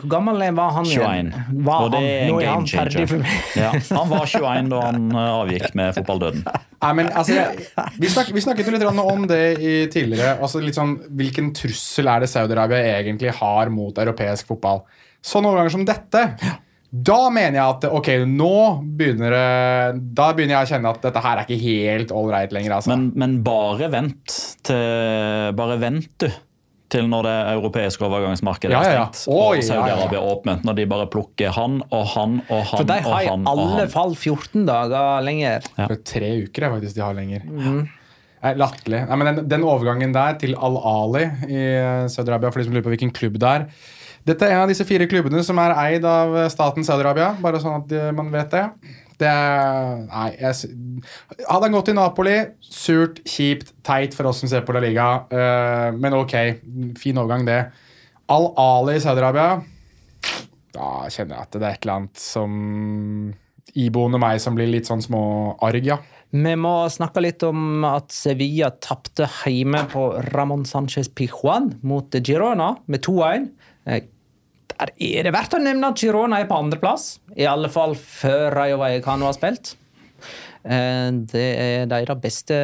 [0.00, 1.28] Hvor gammel var han 21.
[1.66, 3.12] Var og det er en game changer.
[3.62, 6.42] ja, han var 21 da han uh, avgikk med fotballdøden.
[6.48, 7.68] Nei, men altså, jeg,
[8.00, 10.34] vi, snak, vi snakket jo litt om det i tidligere.
[10.40, 14.82] Altså, litt sånn, Hvilken trussel er det Saudi-Arabia egentlig har mot europeisk fotball?
[15.24, 16.26] Sånne overganger som dette
[16.94, 18.56] da mener jeg at ok, nå
[18.94, 22.52] begynner det Da begynner jeg å kjenne at dette her er ikke helt all right
[22.54, 22.76] lenger.
[22.76, 22.92] altså.
[22.92, 24.34] Men, men bare vent
[24.68, 26.28] til Bare vent, du.
[26.94, 29.08] Til når det europeiske overgangsmarkedet Ja, ja, er ja.
[29.10, 29.66] stengt Oi, og ja, ja.
[29.72, 30.62] Saudi-Arabia er åpnet.
[30.68, 34.14] Når de bare plukker han og han og han For de har i alle fall
[34.14, 35.66] 14 dager lenger.
[35.74, 35.88] Ja.
[35.90, 37.42] Det er tre uker er faktisk de har lenger.
[37.48, 37.82] Mm.
[38.60, 39.02] Latterlig.
[39.08, 43.14] Den, den overgangen der til Al-Ali i eh, Saudi-Arabia, for de som lurer på hvilken
[43.16, 43.68] klubb det er
[44.24, 47.82] Dette er en av disse fire klubbene som er eid av staten Saudi-Arabia, bare sånn
[47.82, 48.64] at eh, man vet det.
[49.20, 49.32] Det
[50.08, 50.70] Nei, jeg
[51.46, 55.08] Hadde han gått til Napoli, surt, kjipt, teit for oss som ser på La Liga,
[55.28, 56.34] eh, men ok,
[56.98, 57.60] fin overgang, det.
[58.32, 59.58] Al-Ali i Saudi-Arabia
[60.72, 62.54] Da kjenner jeg at det er et eller annet som
[63.76, 65.24] iboende meg som blir litt sånn små
[65.64, 65.98] arg, ja.
[66.34, 72.72] Vi må snakke litt om at Sevilla tapte hjemme på Ramón Sánchez Pijuan mot Girona
[72.90, 73.46] med 2-1.
[74.72, 78.48] Der er det verdt å nevne at Girona er på andreplass, i alle fall før
[78.56, 79.74] Rayo Vallecano har spilt.
[80.64, 82.56] Eh, Det er deres beste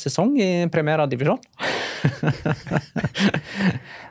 [0.00, 1.40] sesong i Primera divisjon.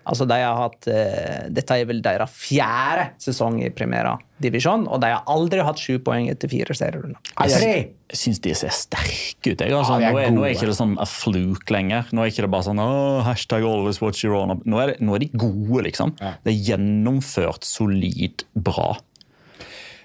[0.09, 5.01] altså, de har hatt eh, Dette er vel deres fjerde sesong i Primera divisjon, og
[5.03, 7.19] de har aldri hatt sju poeng etter fire serierunder.
[7.49, 9.63] Jeg syns de ser sterke ut.
[9.63, 9.99] Jeg, altså.
[10.03, 12.11] Ja, er nå, er, nå er ikke det sånn a fluke lenger.
[12.13, 14.59] Nå er ikke det bare sånn oh, hashtag always watch Girona.
[14.63, 16.13] Nå er, det, nå er de gode, liksom.
[16.19, 18.93] Det er gjennomført, solid, bra.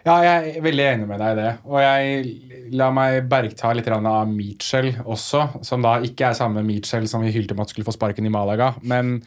[0.07, 1.51] Ja, jeg er veldig enig med deg i det.
[1.69, 7.09] Og jeg la meg bergta litt av Mitchell også, som da ikke er samme Mitchell
[7.11, 8.73] som vi hylte om at skulle få sparken i Malaga.
[8.89, 9.19] Men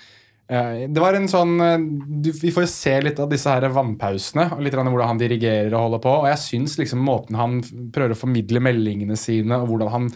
[0.52, 1.84] det var en sånn eh,
[2.24, 5.72] du, Vi får se litt av disse her vannpausene, og litt av hvordan han dirigerer
[5.72, 6.16] og holder på.
[6.24, 7.62] Og jeg syns liksom måten han
[7.95, 10.10] prøver å formidle meldingene sine, og hvordan han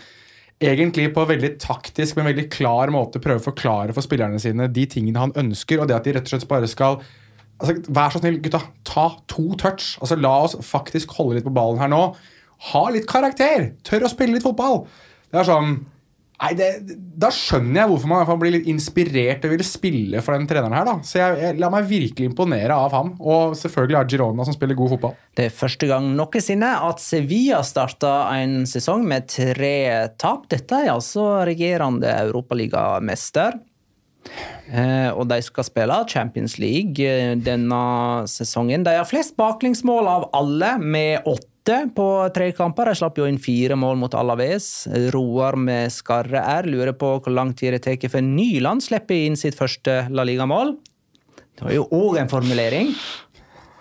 [0.66, 4.86] egentlig på veldig taktisk, men veldig klar måte prøver å forklare for spillerne sine de
[4.92, 8.24] tingene han ønsker, og det at de rett og slett bare skal altså, Vær så
[8.24, 8.64] snill, gutta.
[8.88, 9.96] Ta to touch.
[10.04, 12.04] Altså, La oss faktisk holde litt på ballen her nå.
[12.72, 13.72] Ha litt karakter.
[13.88, 14.84] Tør å spille litt fotball.
[15.32, 15.78] Det er sånn
[16.42, 16.70] Nei, det,
[17.16, 20.88] Da skjønner jeg hvorfor man blir litt inspirert og vil spille for den treneren her.
[20.88, 20.96] da.
[21.08, 23.14] Så jeg, jeg la meg virkelig imponere av ham.
[23.20, 25.16] Og selvfølgelig av Girona, som spiller god fotball.
[25.36, 29.78] Det er første gang noensinne at Sevilla starta en sesong med tre
[30.20, 30.50] tap.
[30.52, 33.62] Dette er altså regjerende europaligamester.
[34.74, 37.82] Eh, og de skal spille Champions League eh, denne
[38.30, 38.86] sesongen.
[38.86, 41.55] De har flest baklengsmål av alle, med åtte
[41.96, 42.06] på
[42.36, 42.86] tre kamper.
[42.92, 44.88] De slapp jo inn fire mål mot Alaves.
[45.14, 49.36] Roar med skarre R lurer på hvor lang tid det tar før Nyland slipper inn
[49.40, 50.76] sitt første La Liga-mål.
[51.56, 52.94] Det var jo òg en formulering.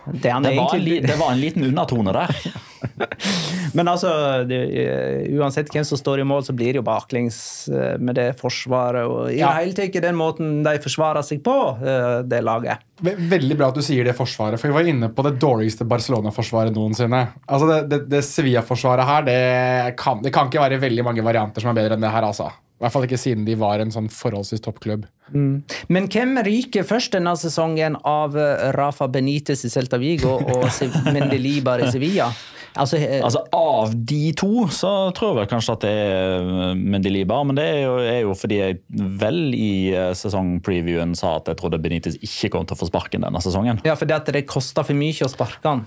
[0.06, 2.34] Det, Det var, en, egentlig- en, det var en liten undertone der.
[3.74, 4.10] Men altså,
[4.46, 7.38] det, eh, uansett hvem som står i mål, så blir det jo baklengs
[7.72, 9.06] eh, med det forsvaret.
[9.10, 9.52] Og i Ja.
[9.58, 12.84] hele tatt den måten de forsvarer seg på, eh, det laget.
[13.04, 16.74] Veldig bra at du sier det forsvaret, for vi var inne på det dårligste Barcelona-forsvaret
[16.76, 17.24] noensinne.
[17.48, 21.60] Altså Det, det, det Sevilla-forsvaret her, det kan, det kan ikke være veldig mange varianter
[21.64, 22.22] som er bedre enn det her.
[22.30, 22.52] altså.
[22.74, 25.04] I hvert fall ikke siden de var en sånn forholdsvis toppklubb.
[25.32, 28.34] Men hvem ryker først denne sesongen av
[28.76, 30.66] Rafa Benitez i Celta Vigo og
[31.14, 32.26] Mendelibar i Sevilla?
[32.74, 37.58] Altså, eh, Altså, Av de to så tror jeg kanskje at det er Mendelibar, men
[37.58, 38.80] det er jo, er jo fordi jeg
[39.20, 43.26] vel i eh, sesongpreviewen sa at jeg trodde Benitez ikke kom til å få sparken
[43.26, 43.82] denne sesongen.
[43.86, 45.84] ja, fordi at det koster for mye å sparke han.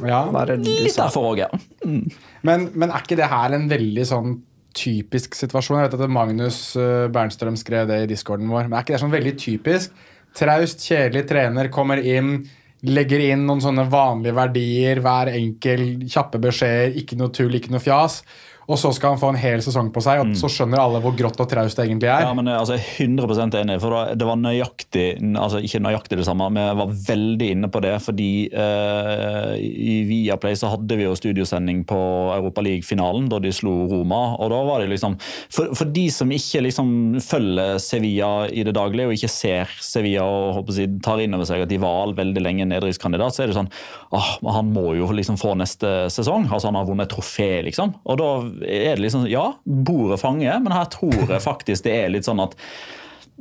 [0.00, 0.24] Ja,
[0.56, 1.50] Litt derfor òg, ja.
[1.84, 4.38] men, men er ikke det her en veldig sånn
[4.76, 5.82] typisk situasjon?
[5.82, 8.68] Jeg vet at Magnus eh, Bernstrøm skrev det i discorden vår.
[8.68, 9.92] Men er ikke det sånn veldig typisk?
[10.36, 12.38] Traust, kjedelig trener kommer inn,
[12.82, 17.82] legger inn noen sånne vanlige verdier, hver enkel, kjappe beskjeder, ikke noe tull, ikke noe
[17.82, 18.22] fjas.
[18.68, 21.14] Og så skal han få en hel sesong på seg, og så skjønner alle hvor
[21.18, 22.26] grått og traust det egentlig er.
[22.28, 23.78] Ja, men altså, Jeg er 100% enig.
[23.82, 25.06] for Det var nøyaktig
[25.38, 27.94] altså ikke nøyaktig det samme, men jeg var veldig inne på det.
[28.02, 31.98] fordi eh, i Viaplay så hadde vi jo studiosending på
[32.36, 34.36] Europaliga-finalen da de slo Roma.
[34.38, 35.18] og da var det liksom,
[35.52, 40.24] For, for de som ikke liksom følger Sevilla i det daglige, og ikke ser Sevilla
[40.24, 43.58] og si, tar inn over seg at de var veldig lenge nedrykkskandidat, så er det
[43.58, 43.70] sånn
[44.12, 46.48] åh, Han må jo liksom få neste sesong.
[46.50, 47.94] altså Han har vunnet et trofé, liksom.
[48.06, 48.30] Og da
[48.60, 52.42] er det liksom Ja, bordet fanger, men her tror jeg faktisk det er litt sånn
[52.42, 52.56] at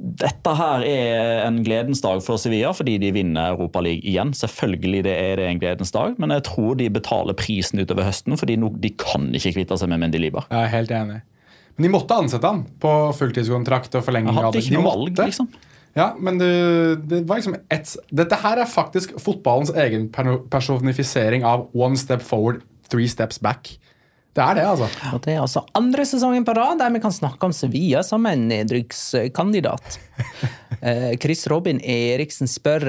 [0.01, 4.31] dette her er en gledens dag for Sevilla fordi de vinner Europaligaen igjen.
[4.37, 8.37] Selvfølgelig det er det en gledens dag, men jeg tror de betaler prisen utover høsten,
[8.39, 10.47] fordi de kan ikke kvitte seg med Mendilibar.
[10.49, 11.19] Jeg er helt enig.
[11.75, 14.33] Men de måtte ansette han på fulltidskontrakt og forlenging.
[14.33, 15.51] Av hadde ikke noe valg, liksom.
[15.97, 16.51] Ja, men det,
[17.11, 22.61] det var liksom et, Dette her er faktisk fotballens egen personifisering av one step forward,
[22.91, 23.73] three steps back.
[24.31, 24.87] Det er det, altså.
[25.11, 28.25] Og det er altså andre sesongen på rad der vi kan snakke om Sevilla som
[28.29, 29.99] en nedrykkskandidat.
[30.81, 32.87] Eh, Chris Robin Eriksen spør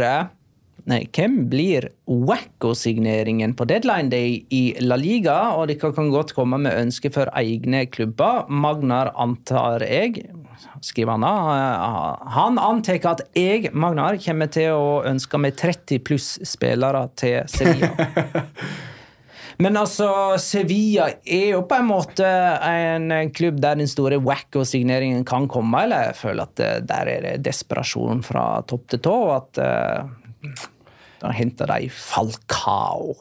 [0.88, 6.56] nei, hvem blir wacko-signeringen på deadline day i La Liga, og dere kan godt komme
[6.64, 8.46] med ønsker for egne klubber.
[8.48, 10.22] Magnar antar jeg
[10.80, 11.34] skriver han da.
[11.58, 17.42] eh, Han antar at jeg, Magnar, kommer til å ønske meg 30 pluss spillere til
[17.50, 17.92] Sevilla.
[19.62, 20.08] Men altså,
[20.42, 26.08] Sevilla er jo på en måte en klubb der den store wacko-signeringen kan komme, eller
[26.08, 30.56] jeg føler at eh, der er det desperasjon fra topp til tå, at uh,
[31.22, 33.12] da henter de Falcao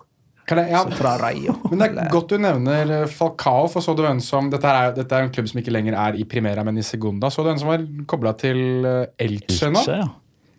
[0.52, 1.54] Det, ja, fra Rayo.
[1.70, 4.68] men det er Eller- godt du nevner eh, Falcao, for så du en som Dette
[4.68, 7.30] er, dette er en klubb som ikke lenger er i Primera, men i Segunda.
[7.32, 8.84] Så du en som var kobla til
[9.22, 9.80] Elche nå?
[9.80, 10.10] Elche, ja.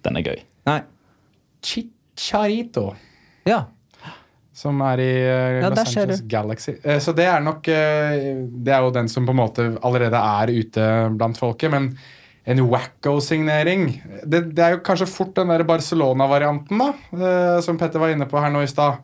[0.07, 0.41] Den er gøy.
[0.71, 0.81] Nei.
[1.63, 2.93] Chicharito.
[3.49, 3.65] Ja.
[4.53, 6.21] Som er i eh, Ja, Los Angeles.
[6.29, 6.75] Galaxy.
[6.85, 10.19] Eh, Så det er nok eh, Det er jo den som på en måte allerede
[10.21, 11.73] er ute blant folket.
[11.73, 11.93] Men
[12.45, 13.87] en wacko-signering
[14.27, 17.61] det, det er jo kanskje fort den der Barcelona-varianten, da.
[17.63, 18.99] Som Petter var inne på her nå i stad.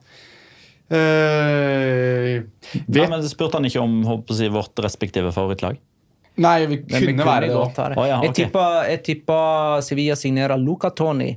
[0.89, 2.41] Uh,
[2.89, 5.77] vet, men Spurte han ikke om håper jeg, å si, vårt respektive favorittlag?
[6.39, 7.97] nei, vi kunne, vi kunne være det det.
[7.99, 11.33] Oh, ja, Jeg tipper jeg tipper Sevilla signerer Luca Toni.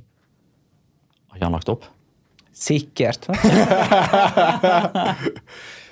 [1.32, 1.88] Har ikke han lagt opp?
[2.54, 3.28] Sikkert.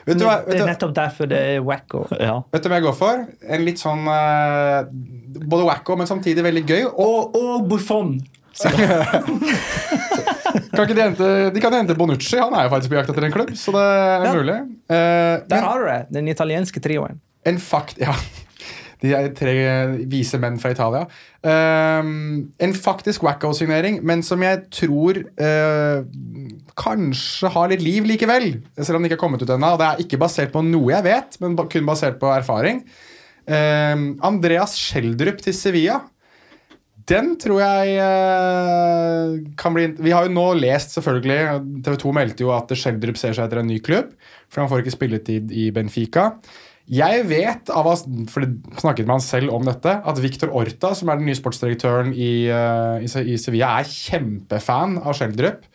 [0.10, 2.06] Vet, du hva- Det er nettopp derfor det er wacko.
[2.20, 2.40] Ja.
[2.52, 3.26] vet du hva jeg går for?
[3.46, 4.88] En litt sånn uh,
[5.46, 6.84] Både wacko, men samtidig veldig gøy.
[6.90, 8.16] Og Og, og Buffon!
[10.74, 12.36] kan ikke de, hente, de kan hente Bonucci.
[12.42, 14.34] Han er jo faktisk på jakt etter en klubb, så det er Ja.
[14.36, 14.58] mulig.
[14.90, 14.96] Uh,
[15.46, 16.00] Der men- har du det.
[16.18, 17.20] Den italienske trioen.
[17.48, 17.96] En fakt...
[18.02, 18.16] Ja.
[19.00, 19.54] De er tre
[20.12, 21.06] vise menn fra Italia.
[21.40, 26.04] Um, en faktisk wacko-signering, men som jeg tror uh,
[26.80, 28.52] kanskje har litt liv likevel.
[28.76, 29.72] Selv om det ikke har kommet ut ennå.
[29.80, 32.84] Det er ikke basert på noe jeg vet, men kun basert på erfaring.
[33.48, 36.02] Um, Andreas Schjelderup til Sevilla.
[37.10, 42.46] Den tror jeg uh, kan bli Vi har jo nå lest, selvfølgelig TV 2 meldte
[42.46, 44.12] jo at Schjelderup ser seg etter en ny klubb,
[44.52, 46.34] for han får ikke spilletid i Benfica.
[46.90, 47.94] Jeg vet, av å
[48.32, 51.38] for det snakket med han selv om dette, at Victor Orta, som er den nye
[51.38, 55.68] sportsdirektøren i, eh, i, i Sevilla, er kjempefan av Schjelderup.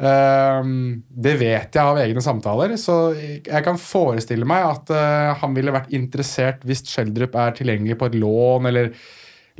[0.00, 5.56] Um, det vet jeg av egne samtaler, så jeg kan forestille meg at uh, han
[5.56, 8.94] ville vært interessert hvis Schjelderup er tilgjengelig på et lån, eller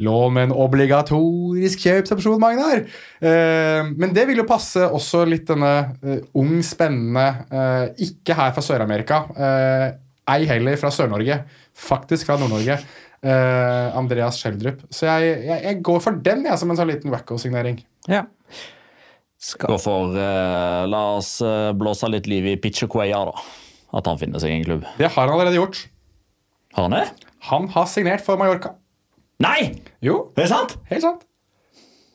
[0.01, 2.87] lån med en obligatorisk kjøpsopsjon, Magnar.
[3.21, 8.65] Uh, men det vil jo passe også litt denne uh, ung, spennende Ikke her fra
[8.65, 9.27] Sør-Amerika,
[10.35, 11.41] ei heller fra Sør-Norge,
[11.76, 12.78] faktisk fra Nord-Norge.
[13.20, 14.85] Uh, Andreas Schjelderup.
[14.89, 17.83] Så jeg, jeg, jeg går for den jeg, som en sånn liten wacko-signering.
[18.09, 18.24] Ja.
[19.41, 19.72] Skal.
[19.72, 23.45] Gå for uh, La oss eh, blåse litt liv i Pitcher Pichuqueya, da.
[23.97, 24.85] At han finner seg en klubb.
[25.01, 25.81] Det har han allerede gjort.
[26.76, 27.07] Har han det?
[27.49, 28.74] Han har signert for Mallorca.
[29.41, 29.81] Nei!
[30.05, 30.76] Jo, Er sant?
[30.91, 31.24] helt sant.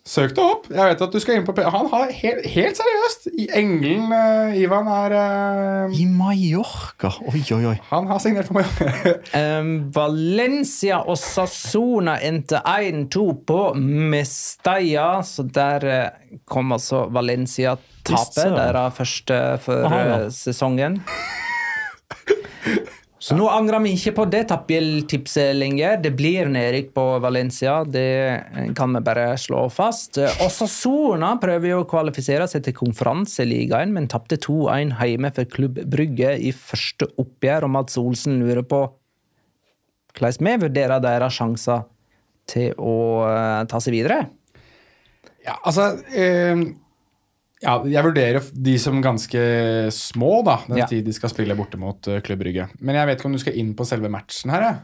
[0.05, 0.67] Søk det opp.
[0.69, 4.11] Jeg vet at du skal inn på P Han har helt, helt seriøst i Engelen
[4.13, 7.09] uh, Ivan er uh, I Mallorca.
[7.31, 7.73] Oi, oi, oi.
[7.89, 9.15] Han har signert for Mallorca.
[9.35, 18.43] Um, Valencia og Sassona endte 1-2 på Mestalla, så der uh, kom altså Valencia-tapet.
[18.45, 20.19] Der deres første for Aha, ja.
[20.33, 21.01] sesongen.
[23.25, 25.95] Så nå angrer vi ikke på det tappeltipset lenger.
[26.03, 30.19] Det blir nedrykk på Valencia, det kan vi bare slå fast.
[30.45, 35.81] Også Sona prøver jo å kvalifisere seg til konferanseligaen, men tapte 2-1 hjemme for Klubb
[35.89, 38.83] Brygge i første oppgjør, og Mads Olsen lurer på
[40.15, 41.87] hvordan vi vurderer deres sjanser
[42.45, 42.95] til å
[43.25, 44.19] eh, ta seg videre.
[45.41, 46.61] Ja, altså eh,
[47.63, 49.39] Ja, jeg vurderer de som ganske
[49.95, 50.87] små, da, den Ja.
[50.91, 52.67] tid de skal spille borte mot uh, Klubb Brygge.
[52.83, 54.75] Men jeg vet ikke om du skal inn på selve matchen her, Ja.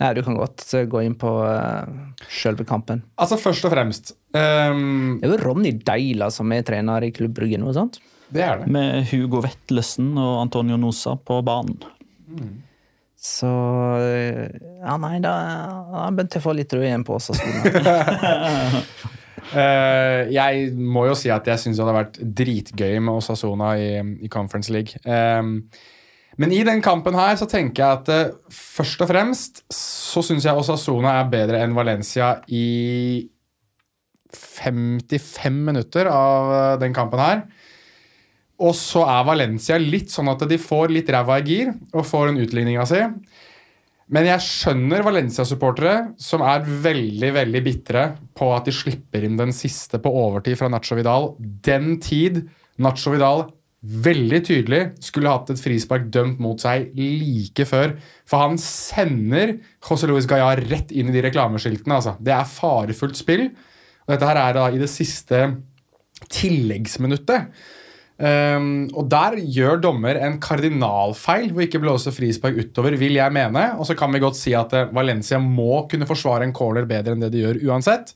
[0.00, 1.86] Nei, du kan godt eh, gå inn på uh,
[2.26, 3.04] selve kampen.
[3.14, 7.36] Altså, først og fremst um, Det er jo Ronny Deila som er trener i Klubb
[7.36, 8.00] Brygge nå, sant?
[8.34, 8.66] Det er det.
[8.74, 11.78] Med Hugo Vetlesen og Antonio Nosa på banen.
[13.14, 13.46] Så
[14.02, 14.50] eh,
[14.82, 15.36] Ja, nei, da
[15.94, 17.30] da begynte jeg å få litt rød igjen på oss.
[19.42, 23.90] Eh, jeg må jo si at jeg syns det hadde vært dritgøy med Osasona i,
[24.24, 25.00] i Conference League.
[25.04, 25.58] Um,
[26.40, 30.46] men i den kampen her så tenker jeg at uh, først og fremst så syns
[30.46, 33.28] jeg Osasona er bedre enn Valencia i
[34.34, 37.44] 55 minutter av eh, den kampen her.
[38.64, 42.30] Og så er Valencia litt sånn at de får litt ræva i gir og får
[42.30, 43.02] en utligninga si.
[44.12, 48.04] Men jeg skjønner Valencia-supportere som er veldig veldig bitre
[48.36, 51.30] på at de slipper inn den siste på overtid fra Nacho Vidal.
[51.40, 52.42] Den tid
[52.84, 53.46] Nacho Vidal
[53.84, 57.96] veldig tydelig skulle hatt et frispark dømt mot seg like før.
[58.28, 62.00] For han sender José Luis Gaia rett inn i de reklameskiltene.
[62.00, 62.16] Altså.
[62.20, 63.48] Det er farefullt spill.
[64.04, 65.46] Og dette her er da i det siste
[66.32, 67.50] tilleggsminuttet.
[68.14, 73.64] Um, og der gjør dommer en kardinalfeil ved ikke blåse frispark utover, vil jeg mene.
[73.78, 77.16] Og så kan vi godt si at eh, Valencia må kunne forsvare en corner bedre
[77.16, 78.14] enn det de gjør uansett.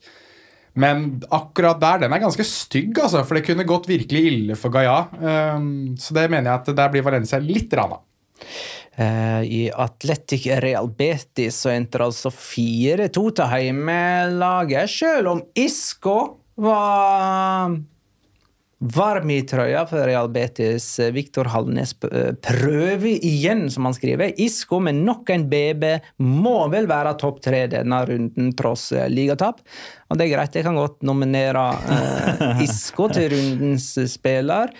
[0.78, 4.70] Men akkurat der, den er ganske stygg, altså, for det kunne gått virkelig ille for
[4.70, 5.00] Gaia.
[5.18, 7.98] Um, så det mener jeg at der blir Valencia litt rana.
[8.98, 16.18] Uh, I Atletic Real Betis så endte altså 4-2 til heimelaget, selv om Isco
[16.58, 17.74] var
[18.78, 20.86] varm i trøya for Real Betis.
[21.14, 24.36] Viktor Hallnes eh, prøver igjen, som han skriver.
[24.40, 25.88] Isco med nok en BB
[26.22, 29.64] må vel være topp tre denne runden, tross eh, ligatap.
[30.08, 34.72] Og det er greit, jeg kan godt nominere uh, Isco til rundens spiller.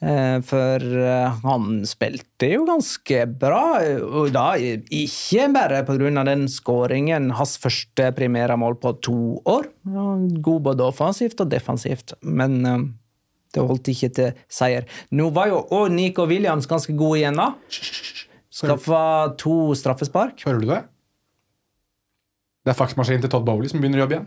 [0.00, 6.24] Eh, For eh, han spilte jo ganske bra, eh, og da ikke bare pga.
[6.24, 9.68] den skåringen, hans første primærmål på to år.
[9.84, 12.78] God både offensivt og defensivt, men eh,
[13.54, 14.86] det holdt ikke til seier.
[15.16, 17.48] Nå var jo òg Nico Williams ganske god igjen, da.
[18.60, 19.02] Skaffa
[19.40, 20.42] to straffespark.
[20.46, 20.80] Hører du det?
[22.66, 24.26] Det er faksmaskinen til Todd Bowley som begynner å jobbe igjen.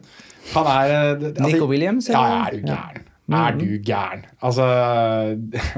[0.55, 2.47] Han er eh, altså, Nico Williams, Ja, eller?
[2.47, 3.03] er du gæren?
[3.33, 4.23] Er du gæren?
[4.43, 4.65] Altså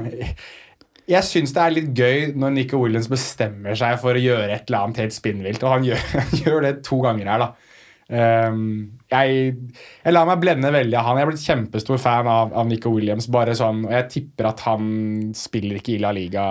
[1.12, 4.64] Jeg syns det er litt gøy når Nico Williams bestemmer seg for å gjøre et
[4.66, 7.65] eller annet helt spinnvilt, og han gjør, han gjør det to ganger her, da.
[8.06, 9.56] Um, jeg,
[10.04, 11.18] jeg lar meg blende veldig av han.
[11.18, 13.26] Jeg er blitt kjempestor fan av, av Nico Williams.
[13.32, 14.82] bare sånn, og Jeg tipper at han
[15.34, 16.44] spiller ikke i La Liga.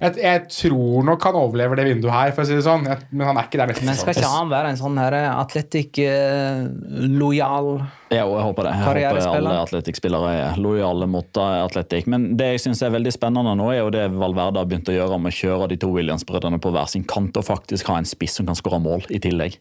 [0.00, 2.86] Jeg, jeg tror nok han overlever det vinduet her, for å si det sånn.
[2.90, 5.14] Jeg, men han er ikke der neste Men skal ikke han være en sånn her
[5.30, 7.68] atletic-lojal
[8.10, 8.72] Ja, jeg håper det.
[8.74, 12.04] Jeg håper alle atletikkspillere er lojale mot eh, atletikk.
[12.10, 14.98] Men det jeg synes er veldig spennende nå, er jo det Valverde har begynt å
[14.98, 18.10] gjøre med å kjøre de to Williams-brødrene på hver sin kant, og faktisk ha en
[18.10, 19.52] spiss som kan skåre mål i tillegg.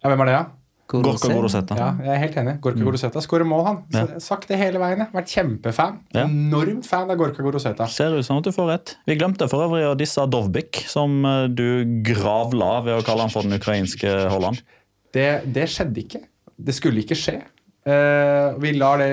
[0.00, 0.46] Ja, hvem er det, da?
[0.90, 1.76] Gorka Goroseta.
[1.78, 2.54] Ja, jeg er helt enig.
[2.64, 3.76] Gorka Goroseta skårer mål, han.
[3.94, 4.18] Ja.
[4.22, 5.04] Sagt det hele veien.
[5.04, 5.12] jeg.
[5.14, 6.00] Vært kjempefan.
[6.16, 6.24] Ja.
[6.24, 7.86] Enormt fan av Gorka Goroseta.
[7.92, 8.94] Ser ut som at du får rett.
[9.06, 13.30] Vi glemte for øvrig å disse Dovbik, som eh, du gravla ved å kalle han
[13.30, 14.58] for den ukrainske Holland.
[15.14, 16.24] Det, det skjedde ikke.
[16.58, 17.38] Det skulle ikke skje.
[17.80, 19.06] Eh, vi lar det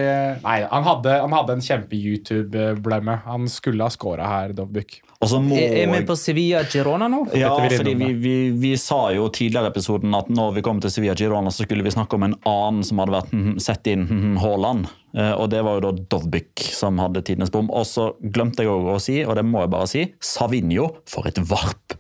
[0.44, 3.22] Nei, han hadde, han hadde en kjempe-YouTube-blemme.
[3.26, 4.98] Han skulle ha scora her, Dovbuk.
[5.24, 7.24] Og så må Er er vi på Sevilla Girona nå?
[7.34, 10.82] Ja, Dette fordi vi, vi, vi sa jo tidligere i episoden at når vi kom
[10.84, 13.88] til Sevilla Girona, så skulle vi snakke om en annen som hadde vært hm, sett
[13.90, 14.92] inn hm, Haaland.
[15.16, 17.72] Eh, Og det var jo da Dovbik som hadde tidenes bom.
[17.72, 21.40] Og så glemte jeg å si, og det må jeg bare si, Savinho for et
[21.50, 21.98] varp.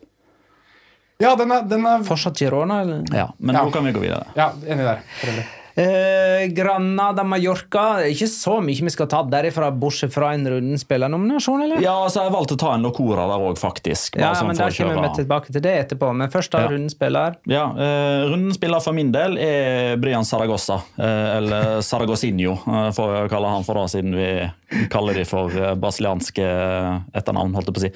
[1.24, 3.07] Ja, den er, den er Fortsatt Girona, eller?
[3.15, 3.63] Ja, Men Ja.
[3.65, 4.28] nå kan vi gå videre.
[4.38, 4.99] Ja, enig der.
[5.18, 5.47] for øvrig.
[5.78, 8.01] Eh, Granada Mallorca.
[8.09, 11.84] Ikke så mye vi skal ta derifra, bortsett fra en rundespillernominasjon, eller?
[11.86, 14.17] Ja, altså, jeg valgte å ta en Locora der òg, faktisk.
[14.17, 16.09] Ja, sånn men da kommer vi tilbake til det etterpå.
[16.17, 16.67] Men først da Ja.
[16.73, 17.36] rundenspiller.
[17.45, 23.30] Ja, eh, rundenspiller for min del er Brian Saragossa, eh, eller Saragosinho, eh, får vi
[23.36, 24.51] kalle han for da, siden vi
[24.91, 27.91] kaller de for eh, brasilianske eh, etternavn, holdt jeg på å si.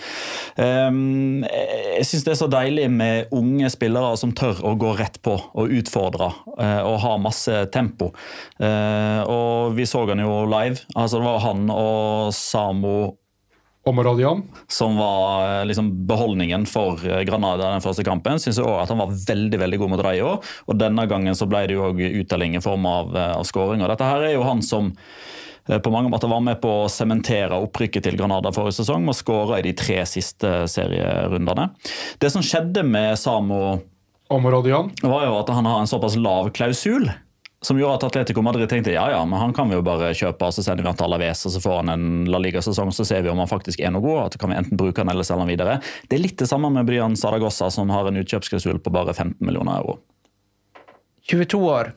[0.56, 5.20] Um, jeg syns det er så deilig med unge spillere som tør å gå rett
[5.26, 8.12] på og utfordre eh, og ha masse tempo.
[8.62, 10.82] Og vi så han jo live.
[10.96, 12.94] altså Det var han og Samo
[13.88, 14.44] Omaradian.
[14.70, 18.40] som var liksom beholdningen for Granada den første kampen.
[18.40, 20.36] Synes jeg også at han var veldig veldig god mot Rayo,
[20.68, 23.82] og denne gangen så ble det jo òg uttelling i form av, av skåring.
[23.82, 24.94] Og Dette her er jo han som
[25.68, 29.60] på mange måter var med på å sementere opprykket til Granada forrige sesong og skåra
[29.60, 31.70] i de tre siste serierundene.
[32.22, 33.80] Det som skjedde med Samo,
[34.32, 34.94] Omorodion.
[35.04, 37.10] var jo at han har en såpass lav klausul
[37.62, 40.48] som gjorde at Atletico Madrid tenkte ja, ja, men han kan vi jo bare kjøpe,
[40.48, 43.06] og så sender vi han til Alaves, og så får han en La Liga-sesong, så
[43.06, 45.28] ser vi om han faktisk er noe god, at kan vi enten bruke han eller
[45.28, 45.78] selge han videre.
[46.10, 49.38] Det er litt det samme med Brian Saragossa, som har en utkjøpsklausul på bare 15
[49.46, 50.00] millioner euro.
[51.30, 51.94] 22 år.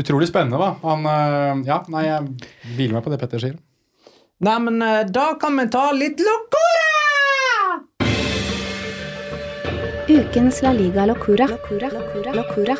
[0.00, 0.70] Utrolig spennende, da.
[0.86, 3.58] Han, øh, ja, nei, jeg hviler meg på det Petter sier.
[4.42, 6.92] Nei, men eh, da kan vi ta litt locora!
[10.08, 11.46] Ukens La Liga Locura.
[11.46, 11.90] Locura.
[11.92, 12.32] Locura.
[12.40, 12.76] Locura.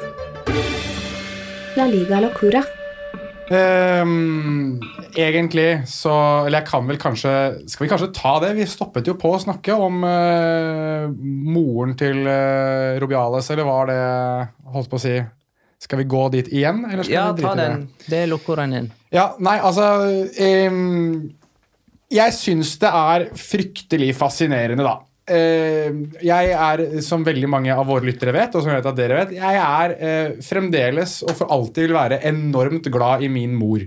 [1.77, 2.65] La Liga Locura.
[3.53, 4.81] Um,
[5.19, 6.13] egentlig så
[6.47, 7.33] Eller jeg kan vel kanskje
[7.69, 8.53] Skal vi kanskje ta det?
[8.57, 13.99] Vi stoppet jo på å snakke om uh, moren til uh, Robiales, eller var det
[14.73, 15.19] Holdt på å si
[15.83, 17.71] Skal vi gå dit igjen, eller skal Ja, vi drite ta i det?
[17.73, 17.87] den.
[18.07, 18.91] Det er den inn.
[19.13, 19.89] Ja, nei, altså
[20.71, 21.33] um,
[22.13, 25.01] Jeg syns det er fryktelig fascinerende, da.
[25.33, 28.99] Uh, jeg er, som veldig mange av våre lyttere vet, og som jeg vet at
[28.99, 33.55] dere vet, jeg er uh, fremdeles og for alltid vil være enormt glad i min
[33.59, 33.83] mor.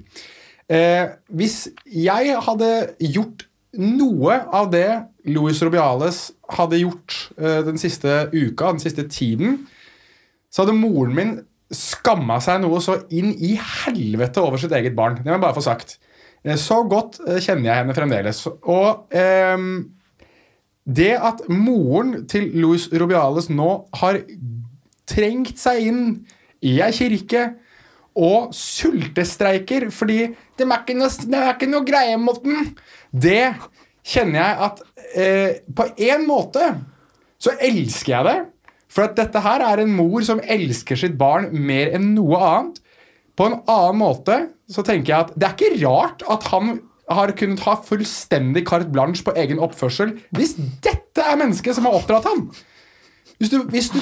[0.66, 3.46] Uh, hvis jeg hadde gjort
[3.78, 4.88] noe av det
[5.28, 9.66] Louis Robiales hadde gjort eh, den siste uka, den siste tiden,
[10.54, 11.34] så hadde moren min
[11.76, 15.18] skamma seg noe så inn i helvete over sitt eget barn.
[15.20, 15.98] Det må jeg bare få sagt.
[16.44, 18.46] Eh, Så godt eh, kjenner jeg henne fremdeles.
[18.64, 19.92] Og ehm,
[20.86, 23.70] det at moren til Louis Robiales nå
[24.02, 24.22] har
[25.10, 26.02] trengt seg inn
[26.66, 27.48] i ei kirke
[28.16, 30.20] og sultestreiker fordi
[30.56, 32.70] det er ikke noe, det er ikke noe greie mot den,
[33.12, 33.56] det
[34.06, 34.84] kjenner jeg at
[35.18, 36.70] eh, På en måte
[37.42, 38.38] så elsker jeg det.
[38.96, 42.78] For at dette her er en mor som elsker sitt barn mer enn noe annet.
[43.36, 44.38] På en annen måte
[44.72, 46.78] så tenker jeg at det er ikke rart at han
[47.12, 51.98] har kunnet ha fullstendig carte blanche på egen oppførsel hvis dette er mennesket som har
[52.00, 52.48] oppdratt ham.
[53.38, 54.00] Hvis du, hvis du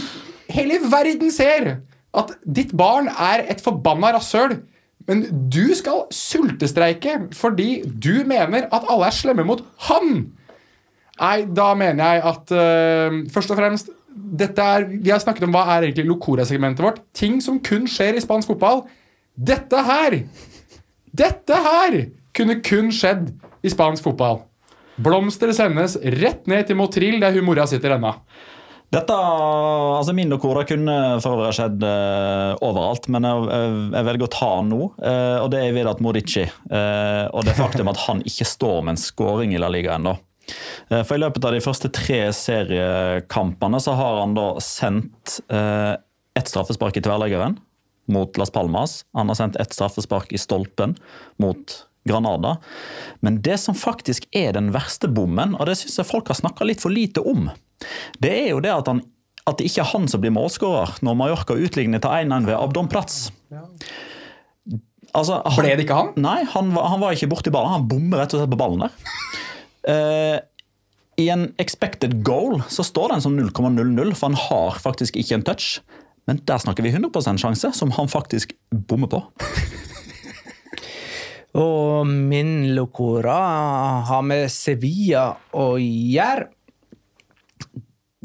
[0.53, 1.79] hele verden ser
[2.13, 4.59] at ditt barn er et forbanna rasshøl,
[5.09, 10.29] men du skal sultestreike fordi du mener at alle er slemme mot han,
[11.13, 13.91] Nei, da mener jeg at uh, først og fremst
[14.39, 17.01] er, Vi har snakket om hva er egentlig Locora-segmentet vårt.
[17.13, 18.85] Ting som kun skjer i spansk fotball.
[19.33, 20.23] Dette her
[21.13, 21.99] Dette her
[22.33, 23.29] kunne kun skjedd
[23.63, 24.41] i spansk fotball.
[25.01, 28.13] Blomster sendes rett ned til Motril, der hun mora sitter ennå.
[28.93, 34.27] Dette, altså Min Locora kunne for øvrig skjedd uh, overalt, men jeg, jeg, jeg velger
[34.27, 34.89] å ta den nå.
[34.99, 38.93] Uh, og det er Vedat Morici uh, og det faktum at han ikke står med
[38.93, 40.13] en scoring i La Liga ennå.
[40.89, 45.93] Eh, For I løpet av de første tre seriekampene så har han da sendt eh,
[46.37, 47.57] ett straffespark i tverrleggeren
[48.11, 49.03] mot Las Palmas.
[49.15, 50.97] Han har sendt ett straffespark i stolpen
[51.39, 51.77] mot
[52.09, 52.57] Granada.
[53.23, 56.67] Men det som faktisk er den verste bommen, og det syns jeg folk har snakka
[56.67, 57.47] litt for lite om,
[58.19, 58.99] det er jo det at, han,
[59.47, 62.91] at det ikke er han som blir målskårer når Mallorca utligner til 1-1 ved Abdon
[62.91, 63.29] Platz.
[65.13, 66.11] Altså, han, Ble det ikke han?
[66.17, 67.75] Nei, han var, han var ikke borti ballen.
[67.75, 68.95] Han bommer rett og slett på ballen der.
[69.89, 70.39] Eh,
[71.23, 75.39] I en expected goal så står den en sånn 0,00, for han har faktisk ikke
[75.39, 75.77] en touch.
[76.27, 79.23] Men der snakker vi 100% sjanse, som han faktisk bommer på.
[81.53, 83.37] Og min locora
[84.07, 86.47] har med Sevilla å gjøre.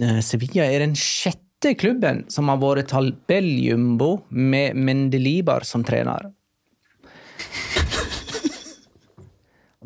[0.01, 6.31] Eh, Sevilla er den sjette klubben som har vært tabelljumbo med Mendelibar som trener.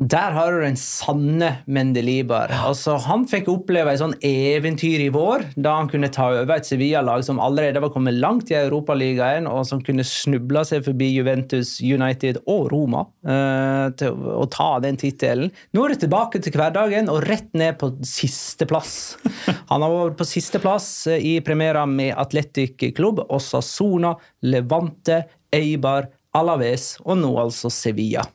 [0.03, 2.51] Der har du den sanne Mendelibar.
[2.67, 6.67] Altså, han fikk oppleve et sånn eventyr i vår, da han kunne ta over et
[6.67, 11.77] Sevilla-lag som allerede var kommet langt i Europaligaen, og som kunne snuble seg forbi Juventus,
[11.79, 15.53] United og Roma eh, til å ta den tittelen.
[15.71, 19.15] Nå er det tilbake til hverdagen og rett ned på sisteplass.
[19.71, 25.23] Han har vært på sisteplass i premiera med Atletic Klubb, Osasona, Levante,
[25.53, 28.25] Eibar, Alaves og nå altså Sevilla.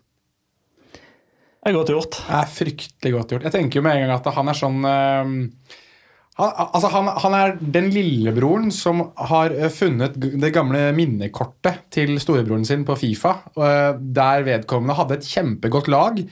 [1.69, 2.17] Det er godt gjort.
[2.25, 3.43] Det er fryktelig godt gjort.
[3.45, 5.33] Jeg tenker jo med en gang at han er sånn eh,
[6.39, 12.15] han, altså han, han er den lillebroren som har eh, funnet det gamle minnekortet til
[12.25, 16.23] storebroren sin på Fifa, eh, der vedkommende hadde et kjempegodt lag,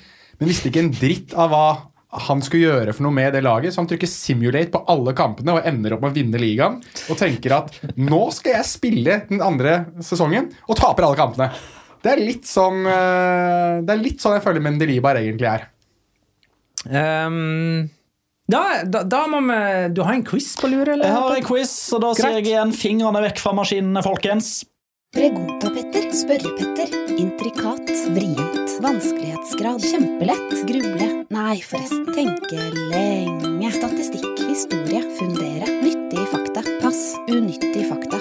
[0.41, 1.68] men visste ikke en dritt av hva
[2.30, 5.59] han skulle gjøre for noe med det laget, så han trykker simulate på alle kampene
[5.59, 6.78] og ender opp med å vinne ligaen.
[7.12, 11.51] Og tenker at nå skal jeg spille den andre sesongen og taper alle kampene.
[12.07, 15.66] Det er litt sånn eh, Det er litt sånn jeg føler Mendelibar egentlig er.
[16.86, 17.88] Um,
[18.46, 19.59] da, da, da må vi
[19.96, 21.02] Du har en quiz på lur, eller?
[21.02, 24.61] Jeg har en quiz, og da sier jeg igjen fingrene vekk fra maskinene, folkens.
[25.16, 36.26] Pregunta-Petter, spørre-Petter, intrikat, vrient, vanskelighetsgrad, kjempelett, gruble, nei forresten, tenke lenge, statistikk, historie, fundere, nyttige
[36.34, 38.20] fakta, pass, unyttige fakta.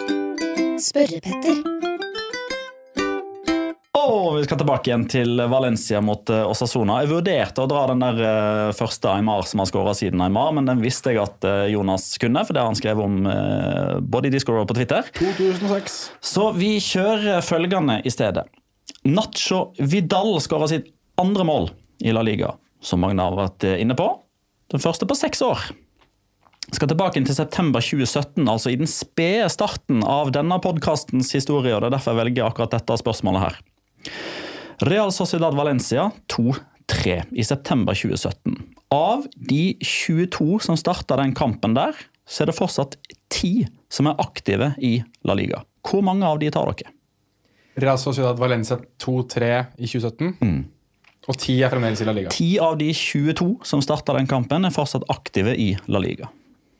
[0.87, 1.94] Spørre-Petter.
[4.59, 6.99] Tilbake igjen til Valencia mot uh, Osasona.
[7.03, 10.67] Jeg vurderte å dra den der uh, første Aymar som har skåra siden Aymar, men
[10.67, 14.29] den visste jeg at uh, Jonas kunne, for det har han skrevet om uh, både
[14.29, 15.07] i Discord og på Twitter.
[15.15, 15.97] 2006.
[16.19, 18.45] Så vi kjører følgende i stedet.
[19.05, 20.91] Nacho Vidal skåra sitt
[21.21, 21.69] andre mål
[22.03, 24.07] i La Liga, som mange har vært eh, inne på.
[24.73, 25.61] Den første på seks år.
[26.73, 31.75] Skal tilbake til september 2017, altså i den spede starten av denne podkastens historie.
[31.75, 33.59] og Det er derfor jeg velger akkurat dette spørsmålet her.
[34.85, 38.57] Real Sociedad Valencia 2-3 i september 2017.
[38.93, 41.95] Av de 22 som starta den kampen der,
[42.27, 42.97] så er det fortsatt
[43.33, 44.97] 10 som er aktive i
[45.27, 45.63] La Liga.
[45.85, 46.91] Hvor mange av de tar dere?
[47.75, 50.31] Real Sociedad Valencia 2-3 i 2017.
[51.25, 52.31] Og 10 er fremdeles i La Liga.
[52.31, 56.29] 10 av de 22 som starta den kampen, er fortsatt aktive i La Liga.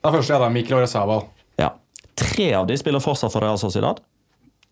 [0.04, 1.26] Da første er da, Mikkel Oresabal.
[1.58, 1.72] Ja.
[2.16, 4.00] Tre av de spiller fortsatt for Real Sociedad.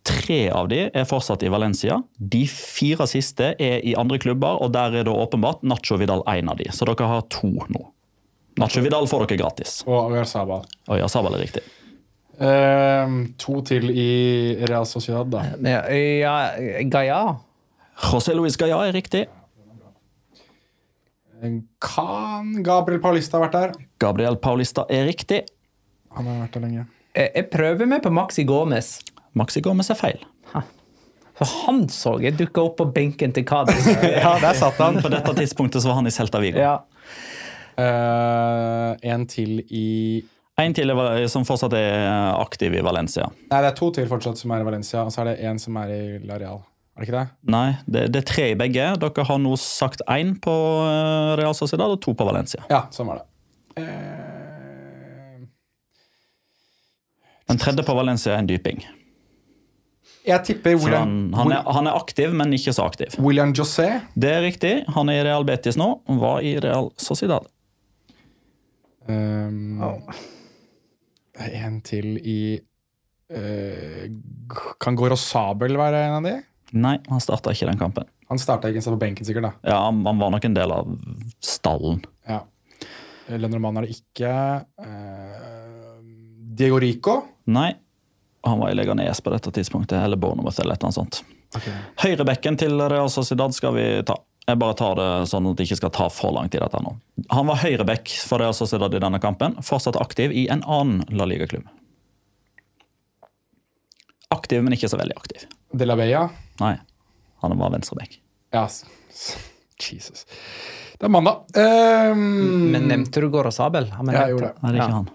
[0.04, 1.96] Tre av de er fortsatt i Valencia.
[2.18, 6.50] De fire siste er i andre klubber, og der er det åpenbart Nacho Vidal en
[6.52, 6.68] av de.
[6.76, 7.86] Så dere har to nå.
[8.60, 9.78] Nacho Vidal får dere gratis.
[9.88, 10.12] Og.
[10.12, 11.64] Og ja, er riktig.
[12.42, 14.10] Ehm, to til i
[14.68, 15.44] Real Sociedad, da.
[15.62, 17.22] Ja, ja, Gaia.
[18.10, 19.24] José Luis Gaia er riktig.
[21.80, 23.74] Kan Gabriel Paulista ha vært der?
[24.00, 25.44] Gabriel Paulista er riktig.
[26.16, 26.86] Han har vært der lenge.
[27.14, 28.96] Jeg jeg prøver meg på Maxi Gomez.
[29.38, 30.24] Maxi Gomez er feil.
[31.34, 33.88] For han så jeg dukka opp på benken til Cádiz.
[34.22, 35.00] Ja, der satt han.
[35.02, 36.62] På dette tidspunktet så var han i Celta Vigo.
[36.62, 36.78] ja.
[37.74, 40.22] Uh, en til i
[40.62, 40.92] En til
[41.26, 43.26] som fortsatt er aktiv i Valencia.
[43.50, 45.58] Nei, det er to til fortsatt som er i Valencia, og så er det en
[45.58, 46.62] som er i Lareal.
[46.94, 47.50] Er det ikke det?
[47.50, 48.86] Nei, det, det er tre i begge.
[49.02, 50.54] Dere har nå sagt én på
[50.86, 52.62] eh, Real Sociedad og to på Valencia.
[52.70, 53.82] Ja, sånn var det.
[53.82, 55.42] Uh...
[57.50, 58.86] Den tredje på Valencia er en dyping.
[60.24, 63.12] Jeg tipper William, han, han, er, han er aktiv, men ikke så aktiv.
[63.20, 63.88] William José.
[64.16, 64.72] Det er riktig.
[64.96, 65.90] Han er i Real Betis nå.
[66.08, 67.44] Han Var i Real Sociedad.
[69.04, 69.82] Um,
[71.36, 74.06] er En til i uh,
[74.80, 76.34] Kan Goro Sabel være en av de?
[76.72, 78.08] Nei, han starta ikke den kampen.
[78.32, 79.50] Han starta ikke, han på benken, sikkert.
[79.50, 79.74] da.
[79.74, 80.88] Ja, han, han var nok en del av
[81.44, 82.00] stallen.
[82.26, 82.40] Ja.
[83.28, 84.32] Lenormann er det ikke.
[84.80, 86.00] Uh,
[86.56, 87.18] Diego Rico.
[87.52, 87.74] Nei,
[88.44, 91.22] han var i Leganes på dette tidspunktet, eller Bournemouth eller et eller annet sånt.
[92.02, 94.16] Høyrebekken til Real Sociedad skal vi ta.
[94.46, 96.60] Jeg bare tar det sånn at det ikke skal ta for lang tid.
[96.60, 96.96] dette nå.
[97.32, 99.54] Han var høyreback for Real Sociedad i denne kampen.
[99.64, 101.64] Fortsatt aktiv i en annen La Liga-klubb.
[104.34, 105.46] Aktiv, men ikke så veldig aktiv.
[105.72, 106.26] De la Bella.
[106.60, 106.74] Nei,
[107.42, 108.18] han var venstreback.
[108.54, 108.66] Ja,
[109.80, 110.26] Jesus.
[110.98, 111.44] Det er mandag.
[111.56, 113.88] Um, Men nevnte du Goro Sabel?
[113.96, 114.62] Han Ja, jeg gjorde det.
[114.62, 114.94] Nei, det er ikke Ja.
[115.00, 115.08] han.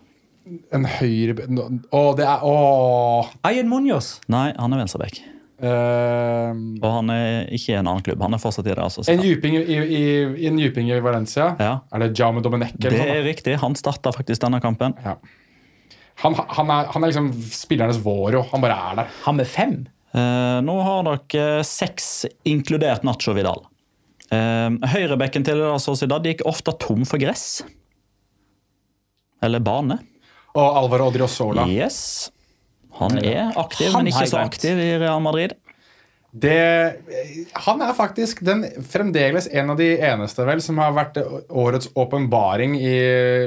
[0.73, 2.53] En høyre Å, det er Å!
[3.47, 4.17] Ayen Munoz.
[4.31, 5.19] Nei, han er venstreback.
[5.59, 8.21] Uh, Og han er ikke i en annen klubb.
[8.23, 9.79] Han er fortsatt i Real en djuping i, i,
[10.39, 11.49] i, en djuping i Valencia.
[11.59, 11.73] Ja.
[11.91, 12.71] Er det Jaume Domenech?
[12.79, 13.57] Det er riktig.
[13.59, 14.95] Han starta faktisk denne kampen.
[15.03, 15.17] Ja.
[16.23, 18.45] Han, han, er, han er liksom spillernes Våro.
[18.53, 19.17] Han bare er der.
[19.25, 19.75] Han med fem.
[20.15, 23.65] Uh, nå har dere seks, inkludert Nacho Vidal.
[24.31, 27.65] Uh, høyrebekken til Sociedad gikk ofte tom for gress.
[29.43, 29.99] Eller bane.
[30.57, 31.67] Og Alvar Odriozola.
[31.69, 32.29] Yes.
[32.99, 35.55] Han er aktiv, Han men ikke så aktiv i Real Madrid.
[36.31, 36.93] Det,
[37.65, 41.17] han er faktisk den, fremdeles en av de eneste vel som har vært
[41.49, 42.91] årets åpenbaring i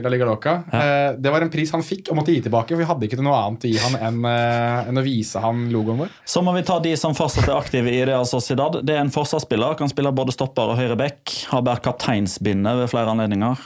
[0.03, 0.57] La Liga Loca.
[0.73, 1.13] Ja.
[1.15, 3.37] det var en pris han fikk og måtte gi tilbake, for vi hadde ikke noe
[3.39, 6.17] annet å gi han enn, eh, enn å vise han logoen vår.
[6.27, 8.81] Så må vi ta de som fortsatt er aktive i Real Sociedad.
[8.83, 11.37] Det er en forsvarsspiller, kan spille både stopper og høyre back.
[11.53, 13.63] Har båret kapteinsbindet ved flere anledninger.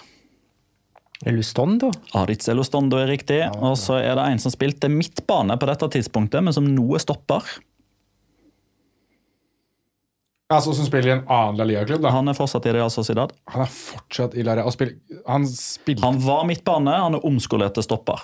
[1.25, 1.89] Lustondo.
[2.15, 3.39] Aritz Elustondo er riktig.
[3.57, 7.03] Og så er det en som spilte midtbane på dette tidspunktet, men som nå er
[7.03, 7.47] stopper.
[10.53, 12.03] Altså Som spiller i en annen La Liga-klubb.
[12.05, 12.11] da.
[12.15, 13.33] Han er fortsatt i Real Sociedad.
[13.51, 17.75] Han er fortsatt i La og spiller- Han spil Han var midtbane, han er omskolert
[17.75, 18.21] til stopper.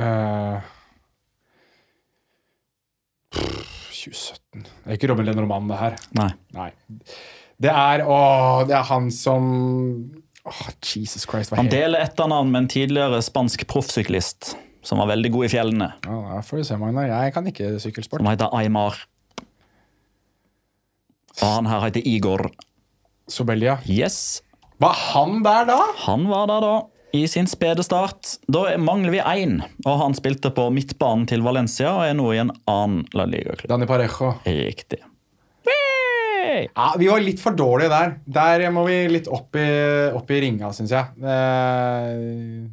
[0.00, 0.58] Uh,
[3.30, 5.96] 2017 Det er ikke Robin Lenormand, det her.
[6.18, 6.30] Nei.
[6.56, 6.70] Nei.
[7.60, 8.18] Det er Å,
[8.66, 9.44] det er han som
[10.48, 11.52] Åh, Jesus Christ.
[11.56, 15.88] Han deler etternavn med en tidligere spansk proffsyklist som var veldig god i fjellene.
[16.06, 17.10] Ja, får du se, Magnar.
[17.10, 18.22] Jeg kan ikke sykkelsport.
[18.22, 18.96] Som heter Aymar.
[21.40, 22.46] Og han her heter Igor.
[23.30, 23.78] Sobelia.
[23.86, 24.40] Yes,
[24.80, 25.76] Var han der da?
[26.06, 26.72] han var der da.
[27.12, 28.36] I sin spede start.
[28.48, 32.38] Da mangler vi én, og han spilte på midtbanen til Valencia og er nå i
[32.38, 33.68] en annen La Liga-klubb.
[33.68, 34.32] Dani Parejo.
[34.46, 35.00] Riktig.
[36.74, 38.14] Ja, Vi var litt for dårlige der.
[38.40, 39.68] Der må vi litt opp i,
[40.16, 41.16] opp i ringa, syns jeg.
[41.22, 42.68] Eh,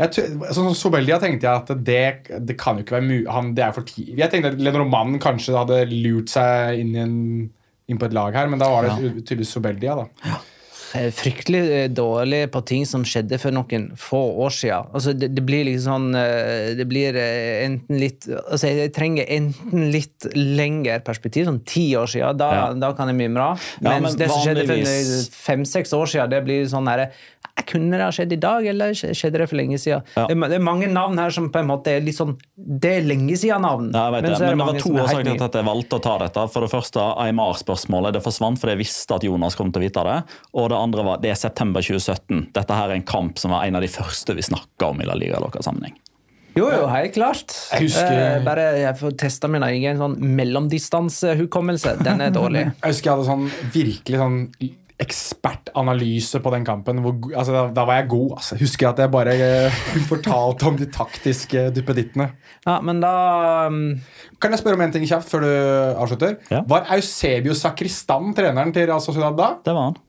[0.00, 2.04] jeg sånn som Sobelia tenkte jeg at det,
[2.48, 4.20] det kan jo ikke være mulig det er for tidlig.
[4.22, 7.18] Jeg tenkte at Lenormand kanskje hadde lurt seg inn i en,
[7.90, 9.98] inn på et lag her, men da var det tydeligvis Sobeldia.
[10.00, 10.06] da.
[10.30, 10.49] Er
[10.90, 14.90] fryktelig eh, dårlig på ting som skjedde for noen få år siden.
[14.96, 19.28] Altså, det, det blir liksom sånn eh, Det blir eh, enten litt Altså, jeg trenger
[19.30, 22.38] enten litt lengre perspektiv, sånn ti år siden.
[22.40, 22.64] Da, Ja.
[22.74, 23.52] da kan jeg mimre.
[23.80, 27.10] Ja, Mens men det som skjedde for fem-seks år siden, det blir sånn herre
[27.66, 30.02] Kunne det ha skjedd i dag, eller skjedde det for lenge siden?
[30.16, 30.26] Ja.
[30.30, 32.92] Det, er, det er mange navn her som på en måte er litt sånn Det
[32.98, 33.90] er lenge siden-navn.
[33.94, 34.36] Ja, jeg vet det.
[34.36, 36.14] så er Men det mange var to er årsaker til at jeg valgte å ta
[36.24, 36.46] dette.
[36.54, 40.04] For det første, AMR-spørsmålet det forsvant fordi jeg visste at Jonas kom til å vite
[40.10, 40.18] det.
[40.54, 42.46] Og det andre var det er september 2017.
[42.56, 45.08] Dette her er en kamp som var en av de første vi snakka om i
[45.08, 45.98] La Liga-sammenheng.
[46.58, 47.52] Jo, jo, helt klart.
[47.70, 52.02] Jeg husker- Eh, bare jeg får testa min egen sånn mellomdistansehukommelse.
[52.02, 52.64] Den er dårlig.
[52.82, 54.38] Jeg husker jeg hadde sånn virkelig sånn
[55.00, 57.00] ekspertanalyse på den kampen.
[57.04, 58.34] Hvor, altså, da, da var jeg god.
[58.36, 58.56] Altså.
[58.56, 59.80] Jeg husker at jeg bare uh,
[60.12, 62.30] fortalte om de taktiske duppedittene.
[62.66, 63.14] Ja, men da
[63.72, 63.80] um,
[64.40, 65.50] Kan jeg spørre om en ting kjapt før du
[66.04, 66.36] avslutter?
[66.52, 66.62] Ja.
[66.68, 69.54] Var Eusebio Sakristan treneren til Real Sociedad da?
[69.64, 70.00] Det var han.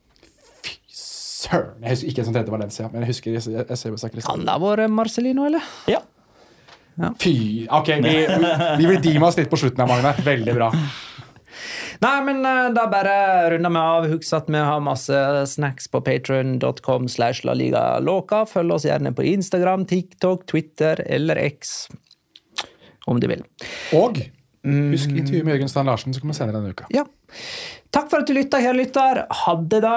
[0.92, 1.78] Søren!
[1.82, 4.28] Jeg husker ikke en som trente Valencia, men jeg husker Eusebio Sakristan.
[4.28, 5.64] Kan det ha vært Marcelino, eller?
[5.90, 6.04] Ja.
[7.18, 7.66] Fy!
[7.72, 8.12] Ok, vi,
[8.78, 10.12] vi vi dime oss litt på slutten her, Magne.
[10.26, 10.68] Veldig bra.
[12.02, 13.14] Nei, men eh, da bare
[13.52, 14.06] runder vi av.
[14.10, 15.18] Husk at vi har masse
[15.52, 17.84] snacks på patron.com slash la liga.
[18.50, 21.86] Følg oss gjerne på Instagram, TikTok, Twitter eller X.
[23.06, 23.44] Om du vil.
[23.98, 24.18] Og
[24.62, 26.90] husk intervjuet med Jørgen Stein Larsen, som kommer senere denne uka.
[26.94, 27.06] Ja.
[27.92, 29.24] Takk for at du lytta, kjære lytter.
[29.42, 29.96] Ha det, da.